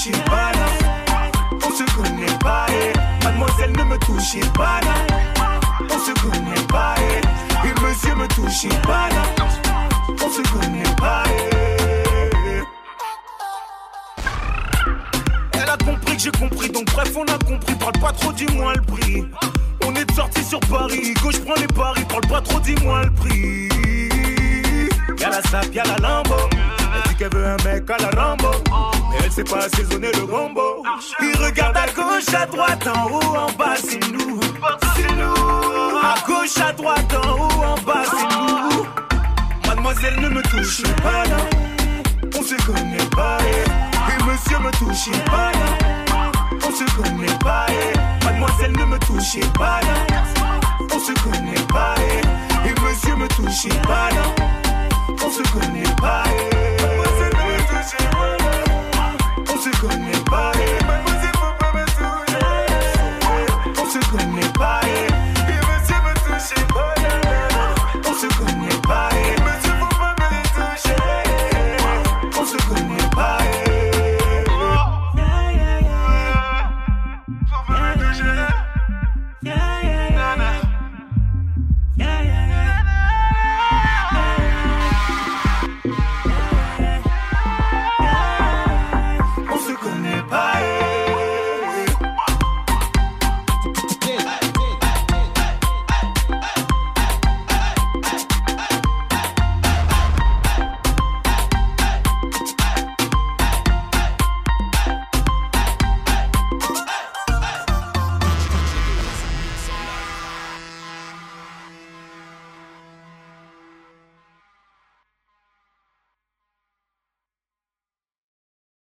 Touchez 0.00 0.18
pas 0.24 0.52
là. 0.52 0.66
On 1.52 1.70
se 1.70 1.84
connaît 1.94 2.38
pas, 2.42 2.66
eh. 2.70 3.24
mademoiselle 3.24 3.72
ne 3.72 3.84
me 3.84 3.98
touchez 3.98 4.40
pas 4.54 4.80
là. 4.82 4.94
On 5.90 5.98
se 5.98 6.12
connaît 6.22 6.66
pas, 6.68 6.94
eh. 6.98 7.68
et 7.68 7.72
monsieur 7.82 8.14
me 8.14 8.26
touchez 8.28 8.68
pas 8.82 9.08
là. 9.10 9.22
On 10.08 10.30
se 10.30 10.40
connaît 10.52 10.94
pas. 10.96 11.24
eh. 11.28 12.62
Elle 15.52 15.68
a 15.68 15.76
compris 15.76 16.16
que 16.16 16.22
j'ai 16.22 16.30
compris, 16.30 16.70
donc 16.70 16.86
bref, 16.86 17.14
on 17.16 17.24
a 17.24 17.38
compris. 17.38 17.74
Parle 17.74 17.98
pas 18.00 18.12
trop, 18.12 18.32
dis-moi 18.32 18.72
le 18.74 18.82
prix. 18.82 19.24
On 19.84 19.94
est 19.94 20.10
sorti 20.14 20.42
sur 20.42 20.60
Paris, 20.60 21.12
gauche 21.22 21.40
prends 21.44 21.60
les 21.60 21.66
paris, 21.66 22.04
parle 22.08 22.26
pas 22.26 22.40
trop, 22.40 22.60
dis-moi 22.60 23.04
le 23.04 23.10
prix. 23.10 23.68
Y'a 25.18 25.28
la 25.28 25.42
sape, 25.42 25.74
y'a 25.74 25.84
la 25.84 25.96
lambo. 25.98 26.36
Qu'elle 27.20 27.36
veut 27.36 27.44
un 27.44 27.70
mec 27.70 27.84
à 27.90 27.98
la 27.98 28.08
Rambo. 28.18 28.48
Mais 29.10 29.18
elle 29.22 29.30
sait 29.30 29.44
pas 29.44 29.66
assaisonner 29.66 30.10
le 30.10 30.24
gombo. 30.24 30.82
Il 31.20 31.36
regarde 31.36 31.76
à 31.76 31.86
gauche, 31.92 32.32
à 32.34 32.46
droite, 32.46 32.88
en 32.88 33.10
haut, 33.10 33.36
en 33.36 33.52
bas, 33.58 33.76
c'est 33.76 34.00
nous. 34.10 34.40
C'est 34.96 35.12
nous. 35.16 35.98
À 36.02 36.14
gauche, 36.26 36.56
à 36.66 36.72
droite, 36.72 37.14
en 37.14 37.32
haut, 37.32 37.62
en 37.62 37.74
bas, 37.82 38.04
c'est 38.10 38.24
nous. 38.38 38.86
Mademoiselle 39.68 40.18
ne 40.18 40.30
me 40.30 40.40
touche 40.44 40.82
pas 41.02 41.26
là. 41.26 41.36
On 42.38 42.42
se 42.42 42.54
connaît 42.64 43.10
pas. 43.14 43.36
Et 43.42 44.24
monsieur 44.24 44.58
me 44.58 44.70
touche 44.78 45.10
pas 45.26 45.52
là. 45.52 46.26
On 46.66 46.70
se 46.70 46.84
connaît 46.96 47.38
pas. 47.44 47.66
Mademoiselle 48.24 48.72
ne 48.72 48.84
me 48.86 48.98
touchez 48.98 49.44
pas 49.58 49.80
là. 49.82 50.16
On 50.90 50.98
se 50.98 51.12
connaît 51.22 51.66
pas. 51.68 51.96
Et 52.64 52.80
monsieur 52.80 53.14
me 53.14 53.28
touche 53.28 53.68
pas 53.82 54.08
là. 54.08 54.24
On 55.22 55.30
se 55.30 55.42
connaît 55.52 55.94
pas, 56.00 56.22
eh. 56.26 57.09
Mademoiselle 57.80 58.39